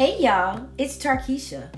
[0.00, 1.70] Hey y'all, it's Tarkisha.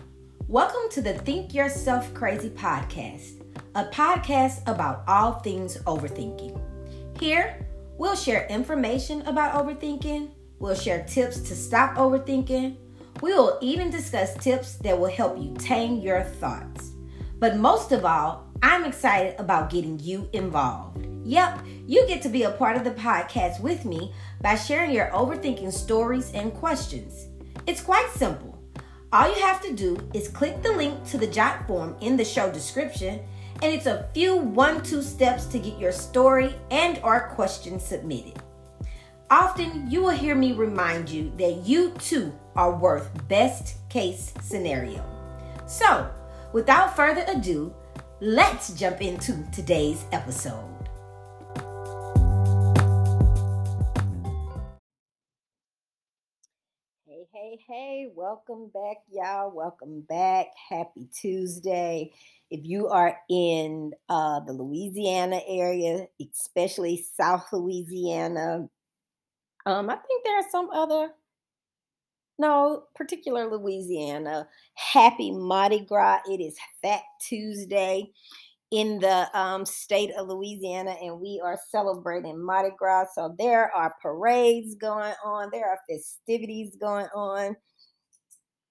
[0.46, 3.42] Welcome to the Think Yourself Crazy podcast,
[3.74, 6.56] a podcast about all things overthinking.
[7.19, 7.66] Here,
[7.98, 10.30] we'll share information about overthinking,
[10.61, 12.76] we'll share tips to stop overthinking,
[13.22, 16.93] we will even discuss tips that will help you tame your thoughts.
[17.41, 21.09] But most of all, I'm excited about getting you involved.
[21.25, 25.11] Yep, you get to be a part of the podcast with me by sharing your
[25.11, 27.27] overthinking stories and questions.
[27.66, 28.59] It's quite simple.
[29.12, 32.24] All you have to do is click the link to the jot form in the
[32.24, 33.20] show description
[33.62, 38.41] and it's a few one two steps to get your story and or question submitted.
[39.30, 45.05] Often you will hear me remind you that you too are worth best case scenario.
[45.66, 46.10] So,
[46.52, 47.74] without further ado,
[48.21, 50.72] let's jump into today's episode.
[57.59, 59.51] Hey, welcome back, y'all.
[59.55, 60.47] Welcome back.
[60.71, 62.11] Happy Tuesday.
[62.51, 68.70] If you are in uh, the Louisiana area, especially South Louisiana,
[69.67, 71.11] um, I think there are some other,
[72.39, 74.48] no, particular Louisiana.
[74.73, 76.20] Happy Mardi Gras.
[76.30, 78.12] It is Fat Tuesday
[78.72, 83.08] in the um, state of Louisiana, and we are celebrating Mardi Gras.
[83.14, 87.54] So there are parades going on, there are festivities going on.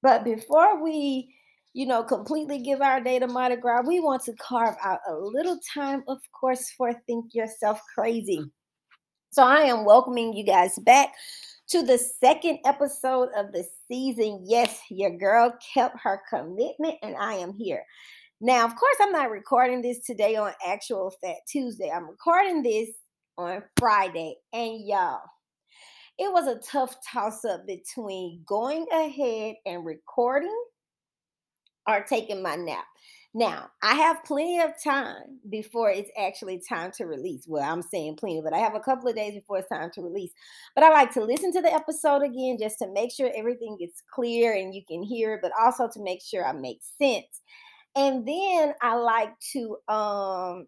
[0.01, 1.35] But before we,
[1.73, 5.13] you know, completely give our day to Mardi Gras, we want to carve out a
[5.13, 8.43] little time, of course, for Think Yourself Crazy.
[9.29, 11.13] So I am welcoming you guys back
[11.67, 14.43] to the second episode of the season.
[14.47, 17.85] Yes, your girl kept her commitment, and I am here.
[18.43, 21.91] Now, of course, I'm not recording this today on actual Fat Tuesday.
[21.93, 22.89] I'm recording this
[23.37, 24.37] on Friday.
[24.51, 25.21] And y'all,
[26.17, 30.59] it was a tough toss up between going ahead and recording
[31.87, 32.83] or taking my nap.
[33.35, 37.45] Now, I have plenty of time before it's actually time to release.
[37.47, 40.01] Well, I'm saying plenty, but I have a couple of days before it's time to
[40.01, 40.31] release.
[40.73, 44.01] But I like to listen to the episode again just to make sure everything gets
[44.11, 47.41] clear and you can hear it, but also to make sure I make sense.
[47.95, 50.67] And then I like to um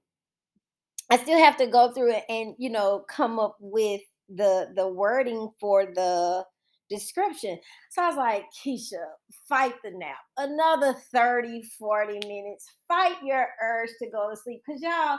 [1.10, 4.88] I still have to go through it and you know come up with the the
[4.88, 6.46] wording for the
[6.90, 7.60] description.
[7.92, 9.04] So I was like, Keisha,
[9.48, 10.18] fight the nap.
[10.38, 12.70] Another 30, 40 minutes.
[12.88, 14.62] Fight your urge to go to sleep.
[14.66, 15.18] Cause y'all,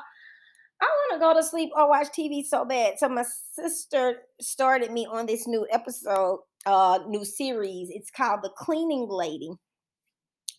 [0.80, 2.98] I want to go to sleep or watch TV so bad.
[2.98, 7.88] So my sister started me on this new episode, uh, new series.
[7.90, 9.50] It's called The Cleaning Lady.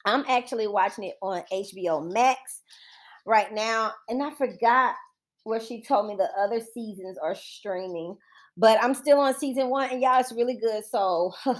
[0.06, 2.62] I'm actually watching it on HBO Max
[3.26, 3.92] right now.
[4.08, 4.96] And I forgot
[5.44, 8.18] where she told me the other seasons are streaming,
[8.58, 10.84] but I'm still on season one, and y'all, it's really good.
[10.86, 11.34] So,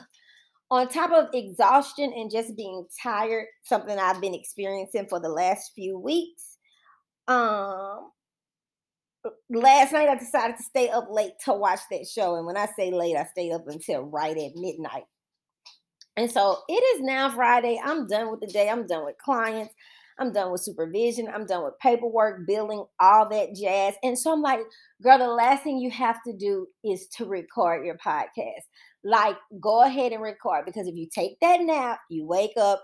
[0.72, 5.72] on top of exhaustion and just being tired, something I've been experiencing for the last
[5.76, 6.58] few weeks,
[7.28, 8.10] um,
[9.50, 12.36] last night I decided to stay up late to watch that show.
[12.36, 15.04] And when I say late, I stayed up until right at midnight.
[16.18, 17.80] And so it is now Friday.
[17.84, 18.70] I'm done with the day.
[18.70, 19.74] I'm done with clients.
[20.18, 21.28] I'm done with supervision.
[21.28, 23.96] I'm done with paperwork, billing, all that jazz.
[24.02, 24.62] And so I'm like,
[25.04, 28.64] girl, the last thing you have to do is to record your podcast.
[29.04, 32.84] Like, go ahead and record because if you take that nap, you wake up.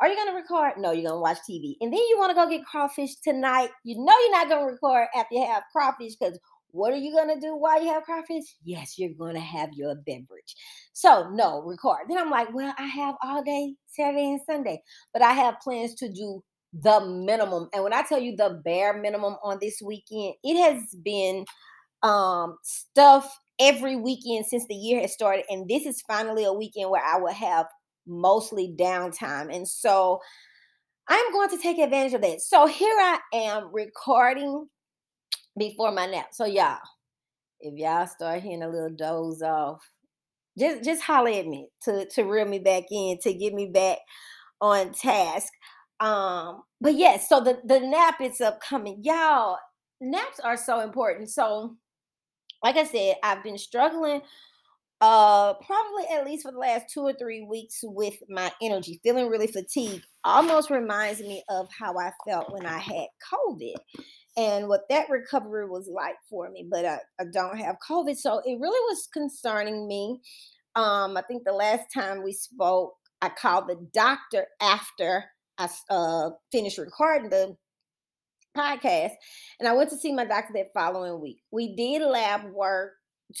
[0.00, 0.74] Are you going to record?
[0.78, 1.74] No, you're going to watch TV.
[1.80, 3.70] And then you want to go get crawfish tonight.
[3.82, 6.38] You know you're not going to record after you have crawfish because
[6.70, 8.44] what are you going to do while you have crawfish?
[8.64, 10.56] Yes, you're going to have your beverage.
[10.92, 12.06] So, no, record.
[12.08, 15.94] Then I'm like, well, I have all day Saturday and Sunday, but I have plans
[15.96, 16.42] to do
[16.72, 17.68] the minimum.
[17.72, 21.44] And when I tell you the bare minimum on this weekend, it has been
[22.04, 26.90] um stuff every weekend since the year has started and this is finally a weekend
[26.90, 27.66] where I will have
[28.06, 29.54] mostly downtime.
[29.54, 30.20] And so
[31.08, 32.40] I'm going to take advantage of that.
[32.40, 34.68] So here I am recording
[35.58, 36.28] before my nap.
[36.32, 36.78] So y'all,
[37.60, 39.80] if y'all start hearing a little doze off,
[40.58, 43.98] just just holler at me to to reel me back in to get me back
[44.60, 45.52] on task.
[46.00, 49.00] Um, but yes, so the the nap is upcoming.
[49.02, 49.58] Y'all,
[50.00, 51.30] naps are so important.
[51.30, 51.76] So,
[52.62, 54.22] like I said, I've been struggling
[55.00, 59.28] uh probably at least for the last two or three weeks with my energy feeling
[59.28, 63.76] really fatigued almost reminds me of how i felt when i had covid
[64.38, 66.64] and what that recovery was like for me.
[66.70, 68.16] But I, I don't have COVID.
[68.16, 70.20] So it really was concerning me.
[70.76, 75.24] Um, I think the last time we spoke, I called the doctor after
[75.58, 77.56] I uh, finished recording the
[78.56, 79.12] podcast.
[79.58, 81.40] And I went to see my doctor that following week.
[81.50, 82.92] We did lab work.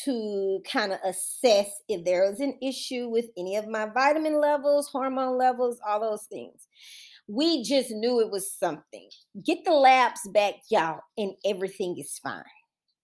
[0.04, 4.88] to kind of assess if there was an issue with any of my vitamin levels,
[4.88, 6.68] hormone levels, all those things.
[7.28, 9.08] We just knew it was something.
[9.44, 12.42] Get the labs back, y'all, and everything is fine.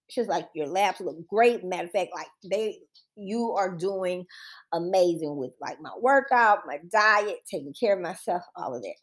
[0.09, 1.63] She was like, Your labs look great.
[1.63, 2.79] Matter of fact, like they
[3.15, 4.25] you are doing
[4.73, 8.95] amazing with like my workout, my diet, taking care of myself, all of that.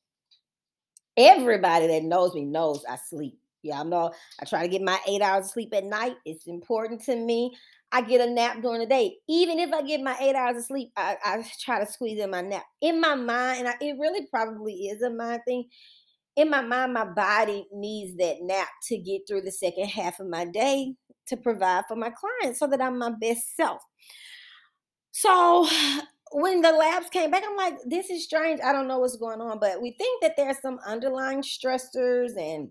[1.16, 3.38] Everybody that knows me knows I sleep.
[3.62, 6.16] Y'all know I try to get my eight hours of sleep at night.
[6.24, 7.54] It's important to me.
[7.92, 9.16] I get a nap during the day.
[9.28, 12.30] Even if I get my eight hours of sleep, I, I try to squeeze in
[12.30, 12.64] my nap.
[12.80, 15.68] In my mind, and I, it really probably is a mind thing.
[16.34, 20.28] In my mind, my body needs that nap to get through the second half of
[20.28, 20.94] my day
[21.26, 23.82] to provide for my clients so that I'm my best self.
[25.10, 25.68] So
[26.32, 28.60] when the labs came back, I'm like, this is strange.
[28.64, 32.38] I don't know what's going on, but we think that there's some underlying stressors.
[32.38, 32.70] And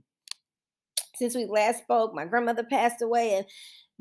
[1.15, 3.45] since we last spoke, my grandmother passed away, and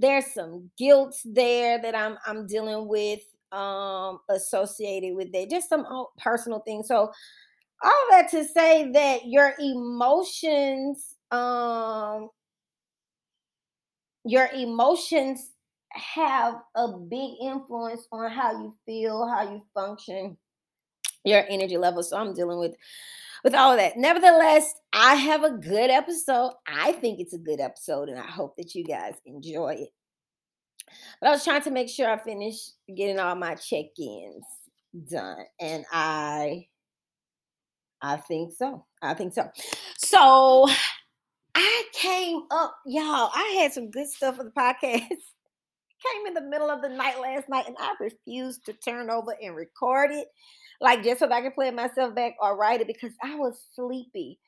[0.00, 3.20] there's some guilt there that I'm I'm dealing with
[3.52, 5.50] um associated with that.
[5.50, 5.86] Just some
[6.18, 6.88] personal things.
[6.88, 7.12] So
[7.82, 12.28] all that to say that your emotions um
[14.24, 15.52] your emotions
[15.92, 20.36] have a big influence on how you feel, how you function,
[21.24, 22.02] your energy level.
[22.02, 22.74] So I'm dealing with
[23.44, 23.96] with all of that.
[23.96, 26.52] Nevertheless, I have a good episode.
[26.66, 29.88] I think it's a good episode, and I hope that you guys enjoy it.
[31.20, 34.44] But I was trying to make sure I finished getting all my check-ins
[35.08, 36.66] done, and I
[38.02, 38.86] I think so.
[39.02, 39.50] I think so.
[39.98, 40.68] So
[41.54, 43.30] I came up, y'all.
[43.34, 45.06] I had some good stuff for the podcast.
[46.00, 49.34] came in the middle of the night last night and I refused to turn over
[49.42, 50.28] and record it,
[50.80, 53.60] like just so that I can play myself back or write it because I was
[53.74, 54.38] sleepy.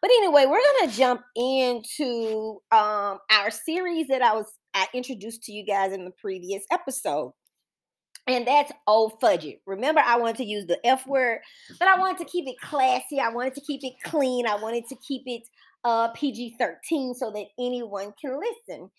[0.00, 5.52] But anyway, we're gonna jump into um, our series that I was I introduced to
[5.52, 7.32] you guys in the previous episode.
[8.26, 9.60] And that's old fudgy.
[9.66, 11.38] Remember, I wanted to use the F word,
[11.78, 13.18] but I wanted to keep it classy.
[13.20, 14.46] I wanted to keep it clean.
[14.46, 15.42] I wanted to keep it
[15.82, 18.90] uh, PG 13 so that anyone can listen.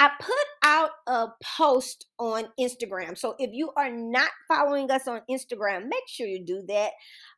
[0.00, 3.18] I put out a post on Instagram.
[3.18, 6.92] So if you are not following us on Instagram, make sure you do that.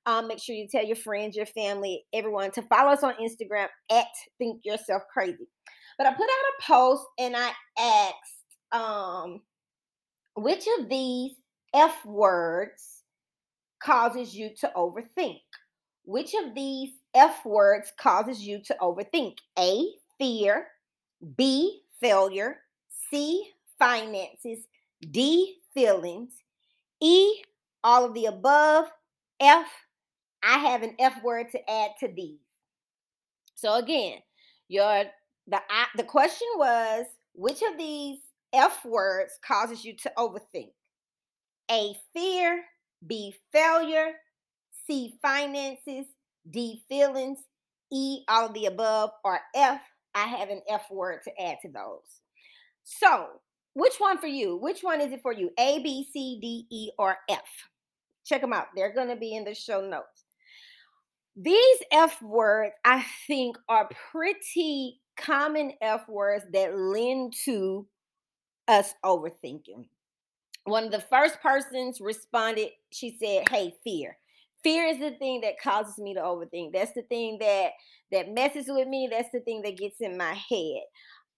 [0.07, 3.67] Um, make sure you tell your friends, your family, everyone to follow us on Instagram
[3.91, 4.07] at
[4.39, 5.49] Think Yourself Crazy.
[5.99, 9.41] But I put out a post and I asked, um,
[10.37, 11.33] which of these
[11.75, 13.03] F words
[13.83, 15.41] causes you to overthink?
[16.05, 19.39] Which of these F words causes you to overthink?
[19.59, 19.85] A,
[20.17, 20.69] fear.
[21.37, 22.59] B, failure,
[23.11, 23.47] C,
[23.79, 24.67] finances,
[25.11, 26.33] D, feelings,
[27.01, 27.43] E,
[27.83, 28.87] all of the above,
[29.41, 29.67] F,
[30.43, 32.41] I have an F word to add to these.
[33.55, 34.19] So again,
[34.69, 35.05] your
[35.47, 35.61] the
[35.97, 38.19] the question was which of these
[38.53, 40.73] F words causes you to overthink?
[41.71, 42.65] A fear,
[43.07, 44.13] B failure,
[44.87, 46.07] C finances,
[46.51, 47.39] D feelings,
[47.93, 49.81] E all of the above, or F
[50.15, 52.21] I have an F word to add to those.
[52.85, 53.27] So,
[53.75, 54.57] which one for you?
[54.57, 55.51] Which one is it for you?
[55.59, 57.41] A, B, C, D, E, or F?
[58.25, 58.67] Check them out.
[58.77, 60.25] They're going to be in the show notes.
[61.35, 67.87] These F words, I think, are pretty common F words that lend to
[68.69, 69.87] us overthinking.
[70.65, 74.19] One of the first persons responded, she said, Hey, fear
[74.63, 77.71] fear is the thing that causes me to overthink that's the thing that
[78.11, 80.83] that messes with me that's the thing that gets in my head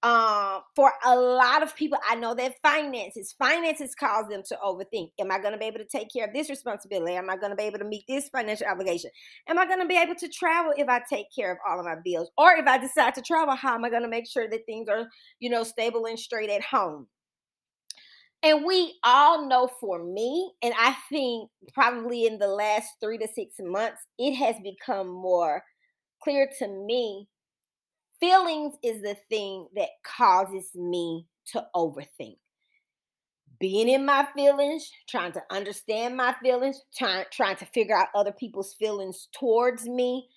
[0.05, 5.13] um, for a lot of people, I know that finances, finances cause them to overthink.
[5.19, 7.15] Am I going to be able to take care of this responsibility?
[7.15, 9.11] Am I going to be able to meet this financial obligation?
[9.49, 11.87] Am I going to be able to travel if I take care of all of
[11.87, 12.31] my bills?
[12.37, 14.91] Or if I decide to travel, how am I going to make sure that things
[14.91, 15.09] are,
[15.41, 17.07] you know, stable and straight at home?
[18.45, 23.27] And we all know for me, and I think probably in the last three to
[23.27, 25.63] six months, it has become more
[26.23, 27.27] clear to me.
[28.21, 32.37] Feelings is the thing that causes me to overthink.
[33.59, 38.33] Being in my feelings, trying to understand my feelings, trying, trying to figure out other
[38.33, 40.29] people's feelings towards me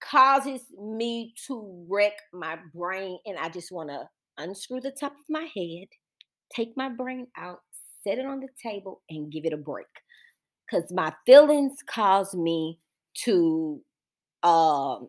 [0.00, 3.18] causes me to wreck my brain.
[3.26, 5.88] And I just want to unscrew the top of my head
[6.54, 7.60] take my brain out,
[8.04, 9.86] set it on the table, and give it a break.
[10.70, 12.78] Because my feelings cause me
[13.24, 13.80] to
[14.42, 15.08] um,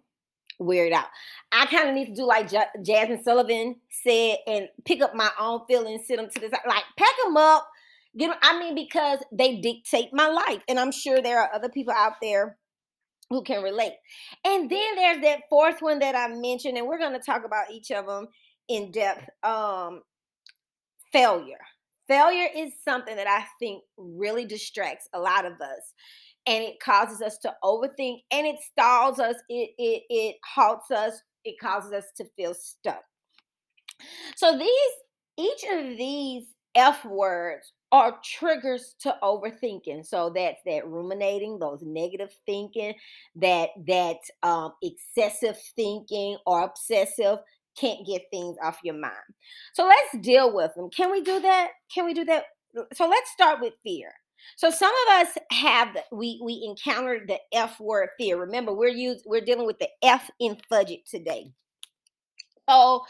[0.60, 1.08] wear it out.
[1.52, 5.30] I kind of need to do like J- Jazmine Sullivan said and pick up my
[5.40, 7.68] own feelings, sit them to the side, like pack them up.
[8.18, 10.62] Get them, I mean, because they dictate my life.
[10.68, 12.58] And I'm sure there are other people out there
[13.30, 13.94] who can relate.
[14.46, 17.72] And then there's that fourth one that I mentioned, and we're going to talk about
[17.72, 18.28] each of them
[18.68, 19.30] in depth.
[19.44, 20.02] Um,
[21.12, 21.60] failure.
[22.08, 25.94] Failure is something that I think really distracts a lot of us
[26.48, 31.22] and it causes us to overthink and it stalls us, it it it halts us,
[31.46, 33.04] it causes us to feel stuck.
[34.36, 34.92] So these
[35.38, 40.06] each of these F words are triggers to overthinking.
[40.06, 42.94] So that's that ruminating, those negative thinking,
[43.36, 47.40] that that um, excessive thinking or obsessive
[47.80, 49.14] can't get things off your mind.
[49.74, 50.90] So let's deal with them.
[50.90, 51.70] Can we do that?
[51.94, 52.46] Can we do that?
[52.94, 54.12] So let's start with fear.
[54.56, 58.38] So some of us have we we encountered the F word fear.
[58.38, 61.46] Remember, we're use we're dealing with the F in fudget today.
[62.70, 63.04] So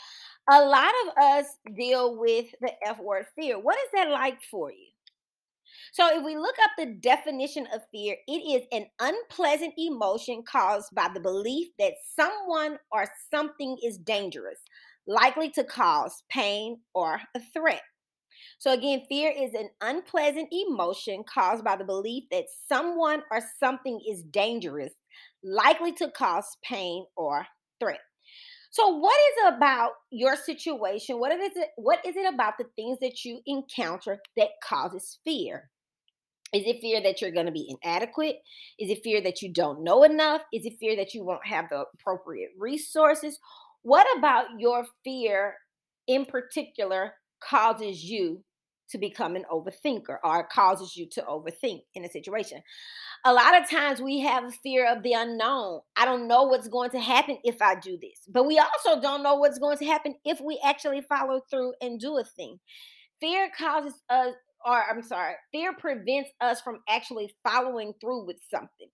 [0.49, 3.59] a lot of us deal with the F word fear.
[3.59, 4.90] What is that like for you?
[5.93, 10.95] So, if we look up the definition of fear, it is an unpleasant emotion caused
[10.95, 14.59] by the belief that someone or something is dangerous,
[15.05, 17.81] likely to cause pain or a threat.
[18.59, 23.99] So, again, fear is an unpleasant emotion caused by the belief that someone or something
[24.09, 24.93] is dangerous,
[25.43, 27.45] likely to cause pain or
[27.79, 27.99] threat.
[28.71, 31.19] So, what is about your situation?
[31.19, 31.69] What is it?
[31.77, 35.69] What is it about the things that you encounter that causes fear?
[36.53, 38.37] Is it fear that you're going to be inadequate?
[38.77, 40.41] Is it fear that you don't know enough?
[40.53, 43.39] Is it fear that you won't have the appropriate resources?
[43.83, 45.55] What about your fear
[46.07, 48.43] in particular causes you
[48.89, 52.61] to become an overthinker or causes you to overthink in a situation?
[53.23, 55.79] A lot of times we have a fear of the unknown.
[55.95, 59.23] I don't know what's going to happen if I do this, but we also don't
[59.23, 62.59] know what's going to happen if we actually follow through and do a thing.
[63.21, 64.33] Fear causes us
[64.65, 68.87] or I'm sorry, fear prevents us from actually following through with something.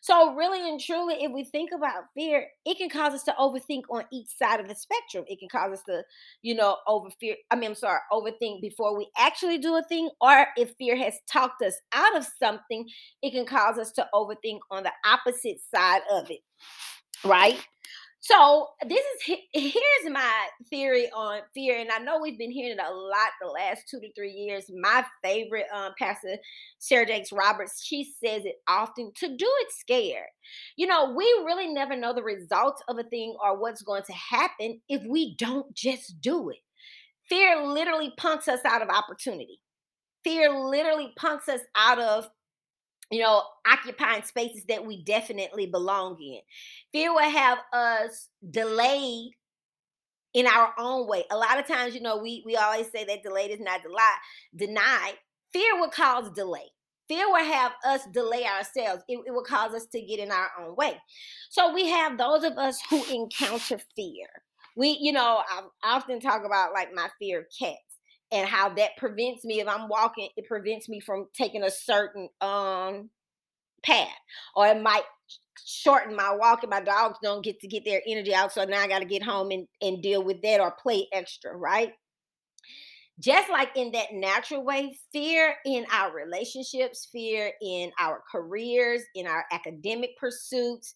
[0.00, 3.82] So, really and truly, if we think about fear, it can cause us to overthink
[3.90, 5.24] on each side of the spectrum.
[5.26, 6.04] It can cause us to,
[6.42, 7.36] you know, over fear.
[7.50, 10.10] I mean, I'm sorry, overthink before we actually do a thing.
[10.20, 12.88] Or if fear has talked us out of something,
[13.22, 16.40] it can cause us to overthink on the opposite side of it.
[17.24, 17.58] Right?
[18.24, 22.82] So this is here's my theory on fear, and I know we've been hearing it
[22.82, 24.64] a lot the last two to three years.
[24.74, 26.38] My favorite um, pastor,
[26.78, 30.30] Sarah Jakes Roberts, she says it often: to do it scared.
[30.76, 34.14] You know, we really never know the results of a thing or what's going to
[34.14, 36.60] happen if we don't just do it.
[37.28, 39.60] Fear literally punks us out of opportunity.
[40.24, 42.30] Fear literally punks us out of
[43.10, 46.40] you know, occupying spaces that we definitely belong in.
[46.92, 49.32] Fear will have us delayed
[50.32, 51.24] in our own way.
[51.30, 54.18] A lot of times, you know, we we always say that delayed is not denied.
[54.56, 55.14] Denied.
[55.52, 56.68] Fear will cause delay.
[57.08, 59.02] Fear will have us delay ourselves.
[59.08, 60.96] It, it will cause us to get in our own way.
[61.50, 64.26] So we have those of us who encounter fear.
[64.76, 67.83] We, you know, I often talk about like my fear of cats
[68.34, 72.28] and how that prevents me if I'm walking, it prevents me from taking a certain
[72.42, 73.08] um
[73.82, 74.08] path,
[74.56, 75.04] or it might
[75.64, 78.52] shorten my walk and my dogs don't get to get their energy out.
[78.52, 81.56] So now I got to get home and, and deal with that or play extra,
[81.56, 81.92] right?
[83.20, 89.28] Just like in that natural way, fear in our relationships, fear in our careers, in
[89.28, 90.94] our academic pursuits,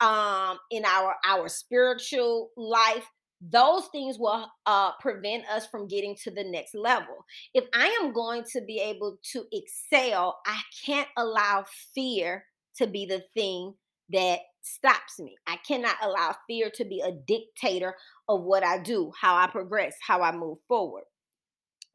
[0.00, 3.04] um, in our our spiritual life,
[3.40, 7.24] those things will uh, prevent us from getting to the next level.
[7.54, 11.64] If I am going to be able to excel, I can't allow
[11.94, 12.44] fear
[12.76, 13.74] to be the thing
[14.10, 15.36] that stops me.
[15.46, 17.94] I cannot allow fear to be a dictator
[18.28, 21.04] of what I do, how I progress, how I move forward.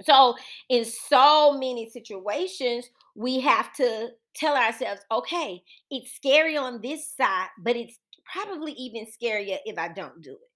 [0.02, 0.36] So,
[0.70, 7.50] in so many situations, we have to tell ourselves, okay, it's scary on this side,
[7.60, 10.53] but it's probably even scarier if I don't do it.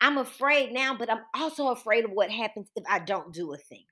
[0.00, 3.56] I'm afraid now, but I'm also afraid of what happens if I don't do a
[3.56, 3.84] thing.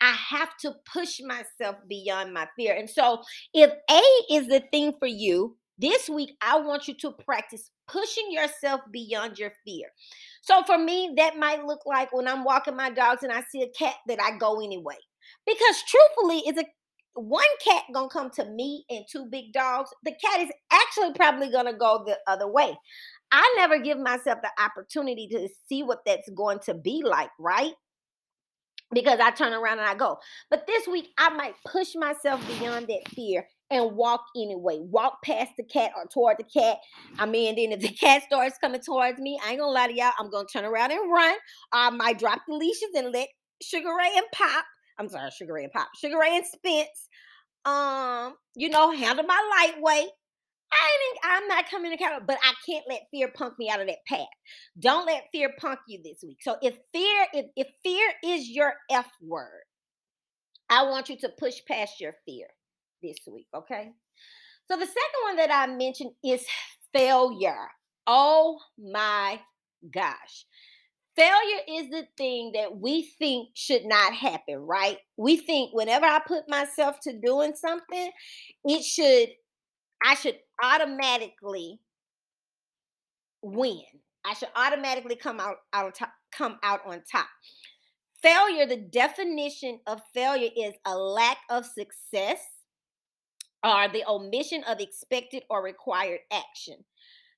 [0.00, 2.74] I have to push myself beyond my fear.
[2.74, 3.22] And so,
[3.52, 8.30] if A is the thing for you, this week I want you to practice pushing
[8.30, 9.88] yourself beyond your fear.
[10.42, 13.62] So, for me, that might look like when I'm walking my dogs and I see
[13.62, 14.96] a cat that I go anyway.
[15.46, 16.64] Because truthfully, it's a
[17.14, 19.90] one cat gonna come to me and two big dogs.
[20.04, 22.76] The cat is actually probably gonna go the other way.
[23.30, 27.72] I never give myself the opportunity to see what that's going to be like, right?
[28.92, 30.18] Because I turn around and I go.
[30.50, 34.78] But this week, I might push myself beyond that fear and walk anyway.
[34.80, 36.78] Walk past the cat or toward the cat.
[37.18, 39.94] I mean, then if the cat starts coming towards me, I ain't gonna lie to
[39.94, 41.34] y'all, I'm gonna turn around and run.
[41.72, 43.28] I might drop the leashes and let
[43.60, 44.64] Sugar Ray and Pop.
[44.98, 45.88] I'm sorry, Sugar Ray and Pop.
[46.00, 47.08] Sugar Ray and Spence.
[47.64, 50.08] Um, you know, handle my lightweight
[50.72, 53.80] I ain't, I'm not coming to count, but I can't let fear punk me out
[53.80, 54.26] of that path.
[54.78, 56.38] Don't let fear punk you this week.
[56.42, 59.62] So if fear, if, if fear is your F word,
[60.68, 62.46] I want you to push past your fear
[63.02, 63.90] this week, okay?
[64.70, 66.44] So the second one that I mentioned is
[66.94, 67.68] failure.
[68.06, 69.40] Oh my
[69.94, 70.46] gosh.
[71.16, 74.98] Failure is the thing that we think should not happen, right?
[75.16, 78.10] We think whenever I put myself to doing something,
[78.64, 79.30] it should,
[80.04, 81.80] I should automatically
[83.42, 83.82] win.
[84.24, 87.26] I should automatically come out, out on top, come out on top.
[88.22, 92.40] Failure, the definition of failure is a lack of success
[93.64, 96.84] or the omission of expected or required action.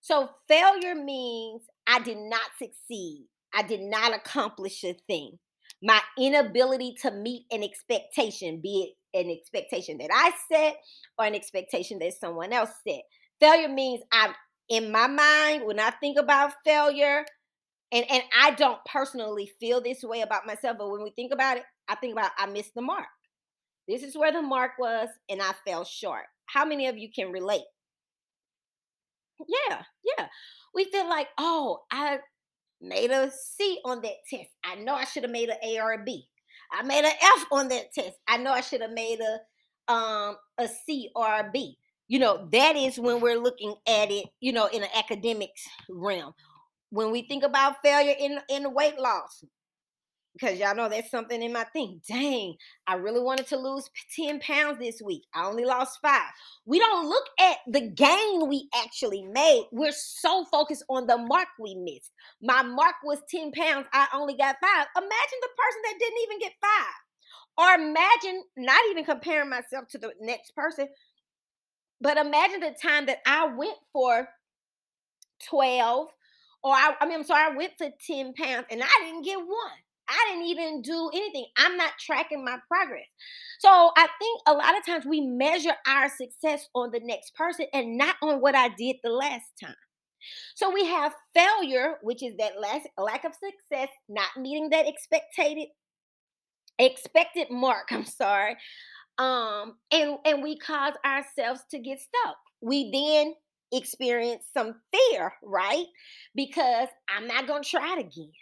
[0.01, 3.27] So failure means I did not succeed.
[3.55, 5.39] I did not accomplish a thing.
[5.83, 10.77] My inability to meet an expectation, be it an expectation that I set
[11.19, 13.03] or an expectation that someone else set.
[13.41, 14.35] Failure means I'm
[14.69, 17.25] in my mind when I think about failure,
[17.93, 21.57] and and I don't personally feel this way about myself, but when we think about
[21.57, 23.07] it, I think about I missed the mark.
[23.89, 26.25] This is where the mark was, and I fell short.
[26.47, 27.65] How many of you can relate?
[29.49, 29.83] Yeah,
[30.17, 30.27] yeah.
[30.75, 32.19] We feel like, oh, I
[32.81, 34.51] made a C on that test.
[34.65, 36.29] I know I should have made an A or a B.
[36.73, 38.19] I made an F on that test.
[38.29, 41.77] I know I should have made a um a C or a B.
[42.09, 46.33] You know, that is when we're looking at it, you know, in an academics realm.
[46.91, 49.45] When we think about failure in in weight loss,
[50.33, 52.01] because y'all know that's something in my thing.
[52.09, 52.55] Dang,
[52.87, 55.23] I really wanted to lose 10 pounds this week.
[55.35, 56.31] I only lost five.
[56.67, 59.65] We don't look at the gain we actually made.
[59.73, 62.13] We're so focused on the mark we missed.
[62.43, 63.87] My mark was 10 pounds.
[63.93, 64.87] I only got five.
[64.97, 66.95] Imagine the person that didn't even get five.
[67.59, 70.89] Or imagine not even comparing myself to the next person,
[72.01, 74.29] but imagine the time that I went for
[75.49, 76.09] 12
[76.63, 79.39] or I, I mean, I'm sorry, I went for 10 pounds and I didn't get
[79.39, 79.81] one.
[80.11, 81.47] I didn't even do anything.
[81.57, 83.07] I'm not tracking my progress.
[83.61, 87.67] So I think a lot of times we measure our success on the next person
[87.73, 89.75] and not on what I did the last time.
[90.55, 95.69] So we have failure, which is that last, lack of success, not meeting that expected
[96.79, 97.89] expected mark.
[97.91, 98.57] I'm sorry.
[99.19, 102.37] Um, and and we cause ourselves to get stuck.
[102.61, 103.35] We then
[103.73, 105.87] experience some fear, right?
[106.35, 108.33] Because I'm not gonna try it again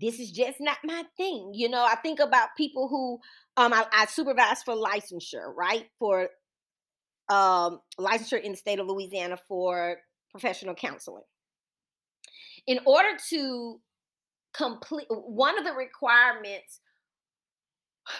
[0.00, 1.52] this is just not my thing.
[1.54, 3.20] You know, I think about people who
[3.56, 5.86] um I, I supervise for licensure, right?
[5.98, 6.28] For
[7.28, 9.98] um licensure in the state of Louisiana for
[10.30, 11.24] professional counseling.
[12.66, 13.80] In order to
[14.54, 16.80] complete one of the requirements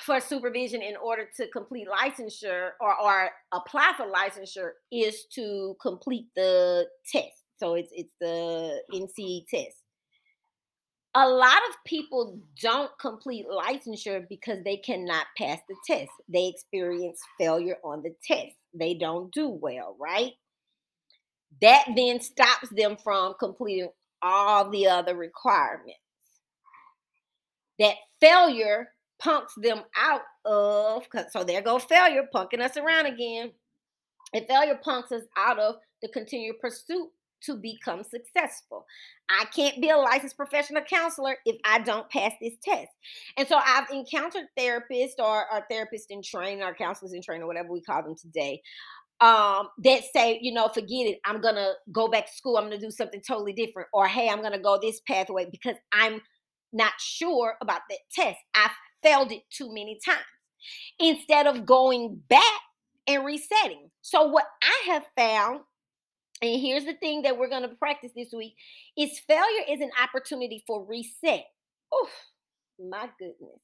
[0.03, 6.27] for supervision in order to complete licensure or, or apply for licensure is to complete
[6.37, 7.45] the test.
[7.59, 9.84] So it's it's the NCE test
[11.15, 16.11] a lot of people don't complete licensure because they cannot pass the test.
[16.29, 18.57] They experience failure on the test.
[18.75, 20.33] They don't do well, right?
[21.61, 23.91] That then stops them from completing
[24.23, 25.99] all the other requirements.
[27.79, 28.89] That failure
[29.21, 33.53] punks them out of, so there go failure punking us around again.
[34.33, 37.09] And failure punks us out of the continued pursuit
[37.43, 38.87] to become successful.
[39.29, 42.89] I can't be a licensed professional counselor if I don't pass this test.
[43.37, 47.47] And so I've encountered therapists or, or therapists in training or counselors in training, or
[47.47, 48.63] whatever we call them today,
[49.21, 51.19] um, that say, you know, forget it.
[51.25, 52.57] I'm going to go back to school.
[52.57, 53.89] I'm going to do something totally different.
[53.93, 56.21] Or, hey, I'm going to go this pathway because I'm
[56.73, 58.39] not sure about that test.
[58.55, 58.71] I
[59.03, 60.19] failed it too many times
[60.99, 62.61] instead of going back
[63.07, 63.91] and resetting.
[64.03, 65.61] So, what I have found
[66.43, 68.55] and here's the thing that we're going to practice this week
[68.97, 71.45] is failure is an opportunity for reset.
[71.93, 72.09] Oh,
[72.79, 73.61] my goodness.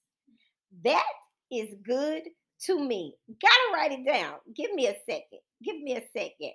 [0.85, 1.05] That
[1.51, 2.23] is good
[2.67, 3.15] to me.
[3.41, 4.35] Gotta write it down.
[4.55, 5.41] Give me a second.
[5.65, 6.53] Give me a second.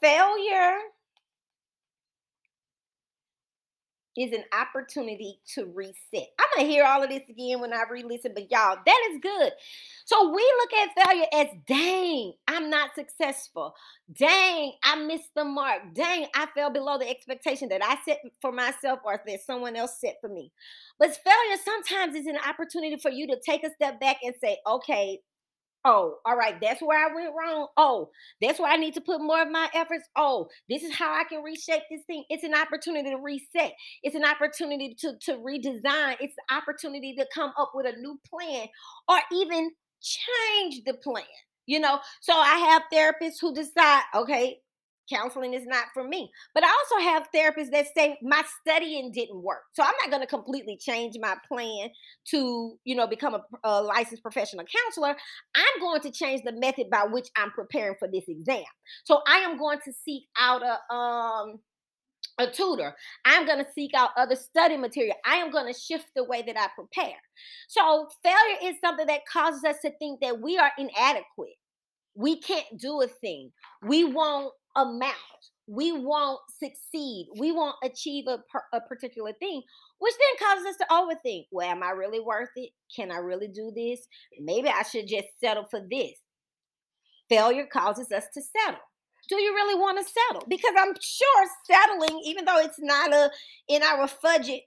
[0.00, 0.76] Failure
[4.16, 6.28] is an opportunity to reset.
[6.38, 9.52] I'm gonna hear all of this again when I re-listen, but y'all, that is good.
[10.04, 13.74] So we look at failure as dang, I'm not successful.
[14.12, 15.94] Dang, I missed the mark.
[15.94, 20.00] Dang, I fell below the expectation that I set for myself or that someone else
[20.00, 20.52] set for me.
[20.98, 24.58] But failure sometimes is an opportunity for you to take a step back and say,
[24.66, 25.20] okay,
[25.84, 26.60] Oh, all right.
[26.60, 27.66] That's where I went wrong.
[27.76, 30.08] Oh, that's where I need to put more of my efforts.
[30.16, 32.24] Oh, this is how I can reshape this thing.
[32.28, 33.72] It's an opportunity to reset.
[34.02, 36.16] It's an opportunity to, to redesign.
[36.20, 38.68] It's an opportunity to come up with a new plan
[39.08, 41.24] or even change the plan.
[41.66, 44.58] You know, so I have therapists who decide, okay,
[45.12, 46.30] counseling is not for me.
[46.54, 49.62] But I also have therapists that say my studying didn't work.
[49.74, 51.90] So I'm not going to completely change my plan
[52.28, 55.16] to, you know, become a, a, licensed professional counselor.
[55.54, 58.64] I'm going to change the method by which I'm preparing for this exam.
[59.04, 61.58] So I am going to seek out a um
[62.38, 62.94] a tutor.
[63.24, 65.16] I'm going to seek out other study material.
[65.26, 67.16] I am going to shift the way that I prepare.
[67.68, 71.56] So failure is something that causes us to think that we are inadequate.
[72.14, 73.52] We can't do a thing.
[73.82, 75.16] We won't amount.
[75.66, 77.28] We won't succeed.
[77.38, 79.62] We won't achieve a, a particular thing,
[79.98, 81.46] which then causes us to overthink.
[81.50, 82.70] Well, am I really worth it?
[82.94, 84.00] Can I really do this?
[84.40, 86.12] Maybe I should just settle for this.
[87.28, 88.80] Failure causes us to settle.
[89.28, 90.46] Do you really want to settle?
[90.48, 93.30] Because I'm sure settling, even though it's not a
[93.68, 94.62] in our budget,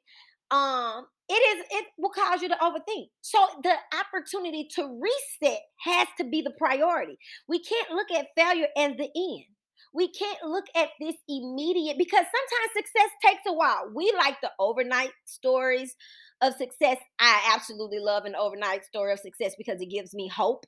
[0.49, 6.07] um, it is it will cause you to overthink so the opportunity to reset has
[6.17, 9.45] to be the priority we can't look at failure as the end
[9.95, 14.51] we can't look at this immediate because sometimes success takes a while we like the
[14.59, 15.95] overnight stories
[16.41, 20.65] of success i absolutely love an overnight story of success because it gives me hope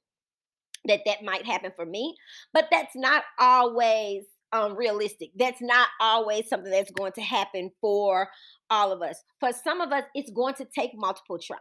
[0.85, 2.15] that that might happen for me
[2.53, 5.31] but that's not always um, realistic.
[5.35, 8.29] That's not always something that's going to happen for
[8.69, 9.23] all of us.
[9.39, 11.59] For some of us, it's going to take multiple tries.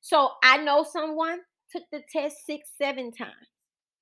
[0.00, 1.40] So I know someone
[1.70, 3.32] took the test six, seven times.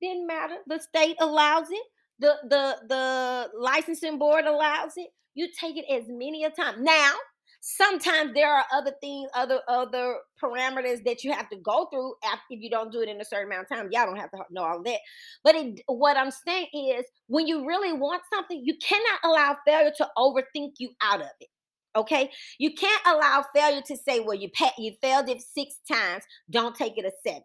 [0.00, 0.56] Didn't matter.
[0.66, 1.86] The state allows it.
[2.18, 5.08] The the the licensing board allows it.
[5.34, 6.82] You take it as many a time.
[6.82, 7.12] Now,
[7.60, 12.44] sometimes there are other things, other other parameters that you have to go through after
[12.50, 13.88] if you don't do it in a certain amount of time.
[13.90, 15.00] Y'all don't have to know all that.
[15.44, 19.92] But it, what I'm saying is, when you really want something, you cannot allow failure
[19.96, 21.48] to overthink you out of it.
[21.96, 26.24] Okay, you can't allow failure to say, "Well, you you failed it six times.
[26.50, 27.42] Don't take it a seven.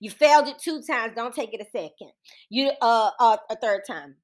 [0.00, 1.12] You failed it two times.
[1.14, 2.12] Don't take it a second.
[2.50, 4.16] You uh, uh a third time.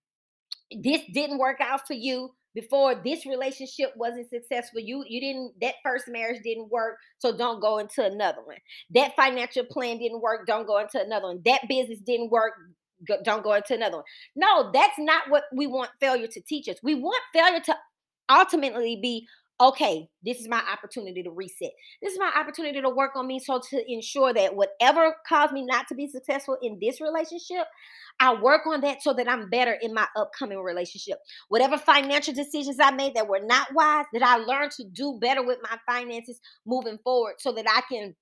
[0.70, 5.74] This didn't work out for you before this relationship wasn't successful you you didn't that
[5.84, 8.56] first marriage didn't work so don't go into another one
[8.90, 12.54] that financial plan didn't work don't go into another one that business didn't work
[13.06, 16.68] go, don't go into another one no that's not what we want failure to teach
[16.68, 17.76] us we want failure to
[18.30, 19.26] ultimately be
[19.60, 21.72] okay, this is my opportunity to reset.
[22.00, 25.64] This is my opportunity to work on me so to ensure that whatever caused me
[25.66, 27.66] not to be successful in this relationship,
[28.20, 31.18] I work on that so that I'm better in my upcoming relationship.
[31.48, 35.44] Whatever financial decisions I made that were not wise, that I learned to do better
[35.44, 38.14] with my finances moving forward so that I can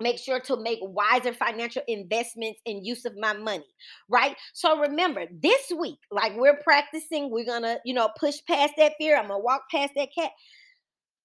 [0.00, 3.64] make sure to make wiser financial investments and use of my money
[4.08, 8.92] right so remember this week like we're practicing we're gonna you know push past that
[8.98, 10.30] fear i'm gonna walk past that cat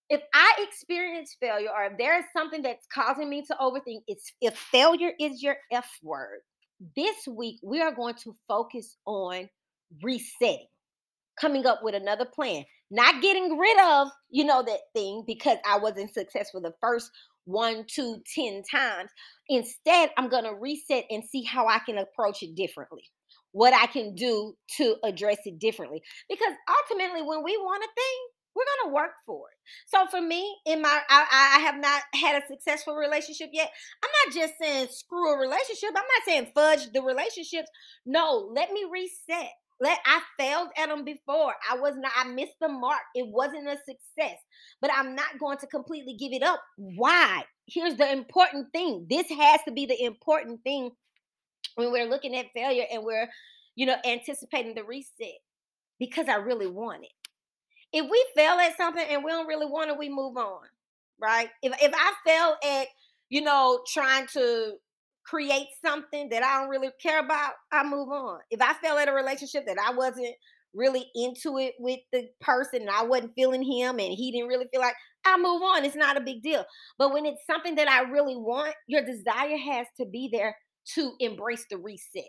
[0.09, 4.31] if I experience failure or if there is something that's causing me to overthink, it's
[4.41, 6.39] if failure is your F word,
[6.95, 9.49] this week we are going to focus on
[10.01, 10.67] resetting,
[11.39, 15.77] coming up with another plan, not getting rid of, you know, that thing because I
[15.77, 17.09] wasn't successful the first
[17.45, 19.09] one, two, ten times.
[19.49, 23.03] Instead, I'm going to reset and see how I can approach it differently.
[23.51, 26.01] What I can do to address it differently.
[26.29, 29.57] Because ultimately, when we want a thing, we're gonna work for it.
[29.87, 33.71] So for me, in my I, I have not had a successful relationship yet.
[34.03, 35.89] I'm not just saying screw a relationship.
[35.89, 37.69] I'm not saying fudge the relationships.
[38.05, 39.51] No, let me reset.
[39.79, 41.53] Let I failed at them before.
[41.69, 43.01] I was not, I missed the mark.
[43.15, 44.37] It wasn't a success.
[44.79, 46.61] But I'm not going to completely give it up.
[46.77, 47.43] Why?
[47.67, 49.07] Here's the important thing.
[49.09, 50.91] This has to be the important thing
[51.75, 53.27] when we're looking at failure and we're,
[53.75, 55.39] you know, anticipating the reset.
[55.99, 57.22] Because I really want it
[57.93, 60.65] if we fail at something and we don't really want it, we move on,
[61.21, 61.49] right?
[61.61, 62.87] If if I fail at,
[63.29, 64.73] you know, trying to
[65.23, 68.39] create something that I don't really care about, I move on.
[68.49, 70.35] If I fail at a relationship that I wasn't
[70.73, 74.67] really into it with the person and I wasn't feeling him and he didn't really
[74.71, 75.85] feel like I move on.
[75.85, 76.65] It's not a big deal.
[76.97, 80.57] But when it's something that I really want, your desire has to be there
[80.95, 82.23] to embrace the reset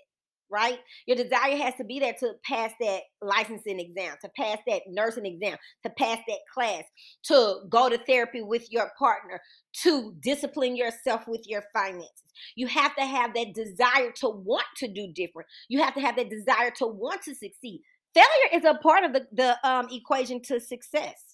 [0.51, 0.79] right?
[1.07, 5.27] Your desire has to be there to pass that licensing exam, to pass that nursing
[5.27, 6.85] exam, to pass that class,
[7.25, 9.41] to go to therapy with your partner,
[9.83, 12.11] to discipline yourself with your finances.
[12.57, 15.49] You have to have that desire to want to do different.
[15.69, 17.81] You have to have that desire to want to succeed.
[18.15, 21.34] Failure is a part of the, the um, equation to success.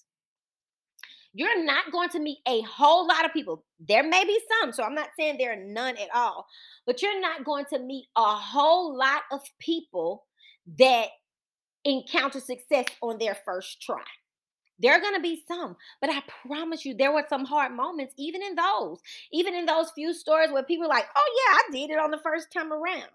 [1.33, 3.63] You're not going to meet a whole lot of people.
[3.87, 6.45] There may be some, so I'm not saying there are none at all,
[6.85, 10.25] but you're not going to meet a whole lot of people
[10.77, 11.07] that
[11.85, 14.03] encounter success on their first try.
[14.79, 18.15] There are going to be some, but I promise you, there were some hard moments,
[18.17, 18.99] even in those,
[19.31, 22.09] even in those few stories where people are like, oh, yeah, I did it on
[22.09, 23.09] the first time around.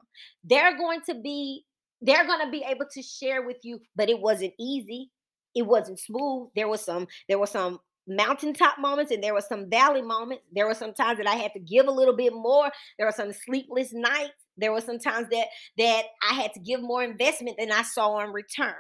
[0.45, 1.65] They're going to be
[2.03, 5.11] they're going to be able to share with you, but it wasn't easy.
[5.55, 6.51] It wasn't smooth.
[6.55, 10.45] There was some there was some mountaintop moments and there were some valley moments.
[10.53, 12.71] There were some times that I had to give a little bit more.
[12.99, 14.33] There were some sleepless nights.
[14.57, 15.47] There were some times that
[15.79, 18.75] that I had to give more investment than I saw in return.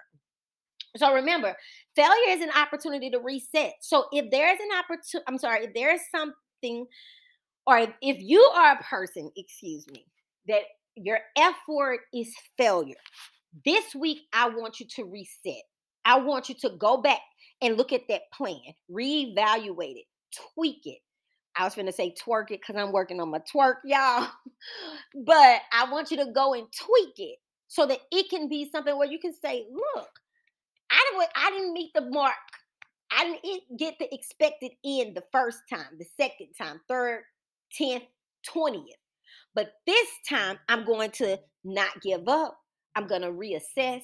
[0.97, 1.55] So remember,
[1.95, 3.75] failure is an opportunity to reset.
[3.81, 6.87] So if there is an opportunity, I'm sorry, if there is something,
[7.67, 10.07] or if you are a person, excuse me,
[10.49, 10.63] that
[10.95, 12.97] your effort is failure,
[13.65, 15.63] this week I want you to reset.
[16.07, 17.21] I want you to go back
[17.63, 20.07] and look at that plan, reevaluate it,
[20.55, 20.99] tweak it.
[21.57, 24.29] I was going to say twerk it because I'm working on my twerk, y'all.
[25.25, 27.39] but I want you to go and tweak it
[27.69, 30.11] so that it can be something where you can say, look,
[30.91, 32.35] I didn't, I didn't meet the mark.
[33.11, 37.23] I didn't get the expected end the first time, the second time, third,
[37.81, 38.07] 10th,
[38.55, 38.83] 20th.
[39.55, 42.59] But this time, I'm going to not give up.
[42.95, 44.03] I'm going to reassess.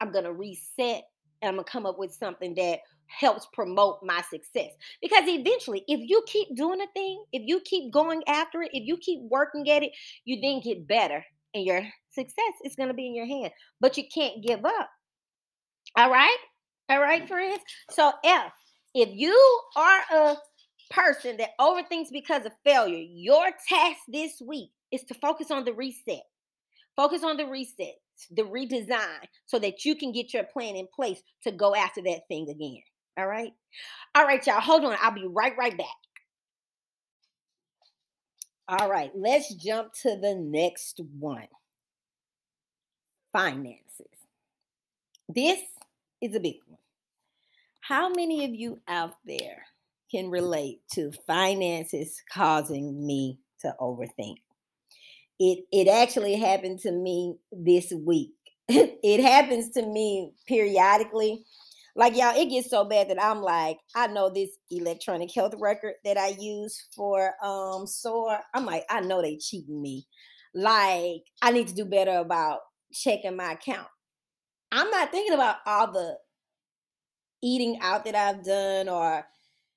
[0.00, 1.04] I'm going to reset.
[1.46, 4.72] And I'm to come up with something that helps promote my success.
[5.00, 8.86] Because eventually, if you keep doing a thing, if you keep going after it, if
[8.86, 9.92] you keep working at it,
[10.24, 13.52] you then get better and your success is to be in your hand.
[13.80, 14.90] But you can't give up.
[15.96, 16.36] All right?
[16.88, 17.60] All right, friends?
[17.90, 18.52] So, F,
[18.92, 20.36] if you are a
[20.90, 25.72] person that overthinks because of failure, your task this week is to focus on the
[25.72, 26.22] reset.
[26.96, 27.94] Focus on the reset,
[28.30, 32.28] the redesign, so that you can get your plan in place to go after that
[32.28, 32.82] thing again.
[33.18, 33.52] All right?
[34.14, 34.60] All right, y'all.
[34.60, 34.96] Hold on.
[35.00, 35.86] I'll be right, right back.
[38.68, 41.46] All right, let's jump to the next one
[43.32, 44.08] finances.
[45.28, 45.60] This
[46.20, 46.80] is a big one.
[47.80, 49.66] How many of you out there
[50.10, 54.38] can relate to finances causing me to overthink?
[55.38, 58.32] It it actually happened to me this week.
[58.68, 61.44] it happens to me periodically.
[61.94, 65.94] Like y'all, it gets so bad that I'm like, I know this electronic health record
[66.04, 68.40] that I use for um SOAR.
[68.54, 70.06] I'm like, I know they cheating me.
[70.54, 72.60] Like, I need to do better about
[72.92, 73.88] checking my account.
[74.72, 76.16] I'm not thinking about all the
[77.42, 79.26] eating out that I've done or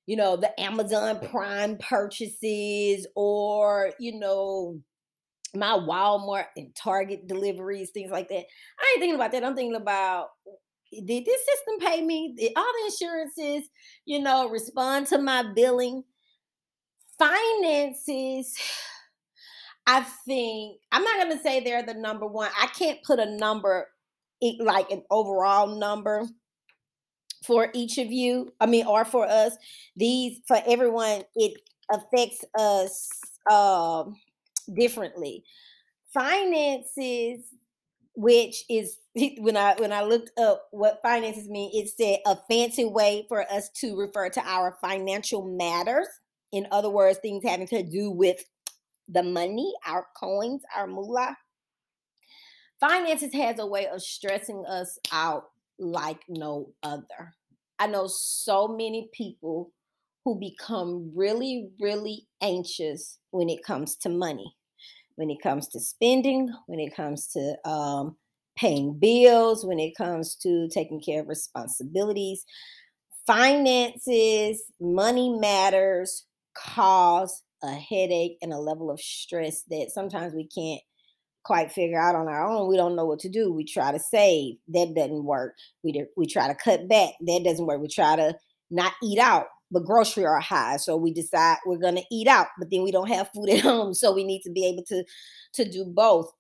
[0.06, 4.82] you know the Amazon Prime purchases or you know
[5.56, 8.46] my Walmart and Target deliveries, things like that.
[8.80, 9.44] I ain't thinking about that.
[9.44, 10.30] I'm thinking about
[10.92, 12.34] did this system pay me?
[12.36, 13.70] Did all the insurances,
[14.06, 16.04] you know, respond to my billing?
[17.20, 18.58] Finances,
[19.86, 22.50] I think I'm not gonna say they're the number one.
[22.60, 23.88] I can't put a number
[24.60, 26.26] like an overall number
[27.46, 29.54] for each of you i mean or for us
[29.96, 31.54] these for everyone it
[31.92, 33.10] affects us
[33.52, 34.16] um
[34.74, 35.44] differently.
[36.14, 37.42] Finances
[38.16, 38.98] which is
[39.38, 43.50] when i when i looked up what finances mean it said a fancy way for
[43.50, 46.08] us to refer to our financial matters.
[46.52, 48.44] In other words things having to do with
[49.08, 51.38] the money our coins our moolah.
[52.80, 55.46] Finances has a way of stressing us out
[55.78, 57.36] like no other.
[57.78, 59.72] I know so many people
[60.26, 64.56] who become really, really anxious when it comes to money,
[65.20, 68.16] when it comes to spending, when it comes to um,
[68.58, 72.46] paying bills, when it comes to taking care of responsibilities.
[73.28, 76.26] Finances, money matters
[76.58, 80.80] cause a headache and a level of stress that sometimes we can't
[81.44, 82.70] quite figure out on our own.
[82.70, 83.52] We don't know what to do.
[83.52, 85.54] We try to save, that doesn't work.
[85.84, 87.82] We we try to cut back, that doesn't work.
[87.82, 88.36] We try to
[88.72, 92.70] not eat out, but grocery are high, so we decide we're gonna eat out, but
[92.72, 95.04] then we don't have food at home, so we need to be able to
[95.56, 96.32] to do both.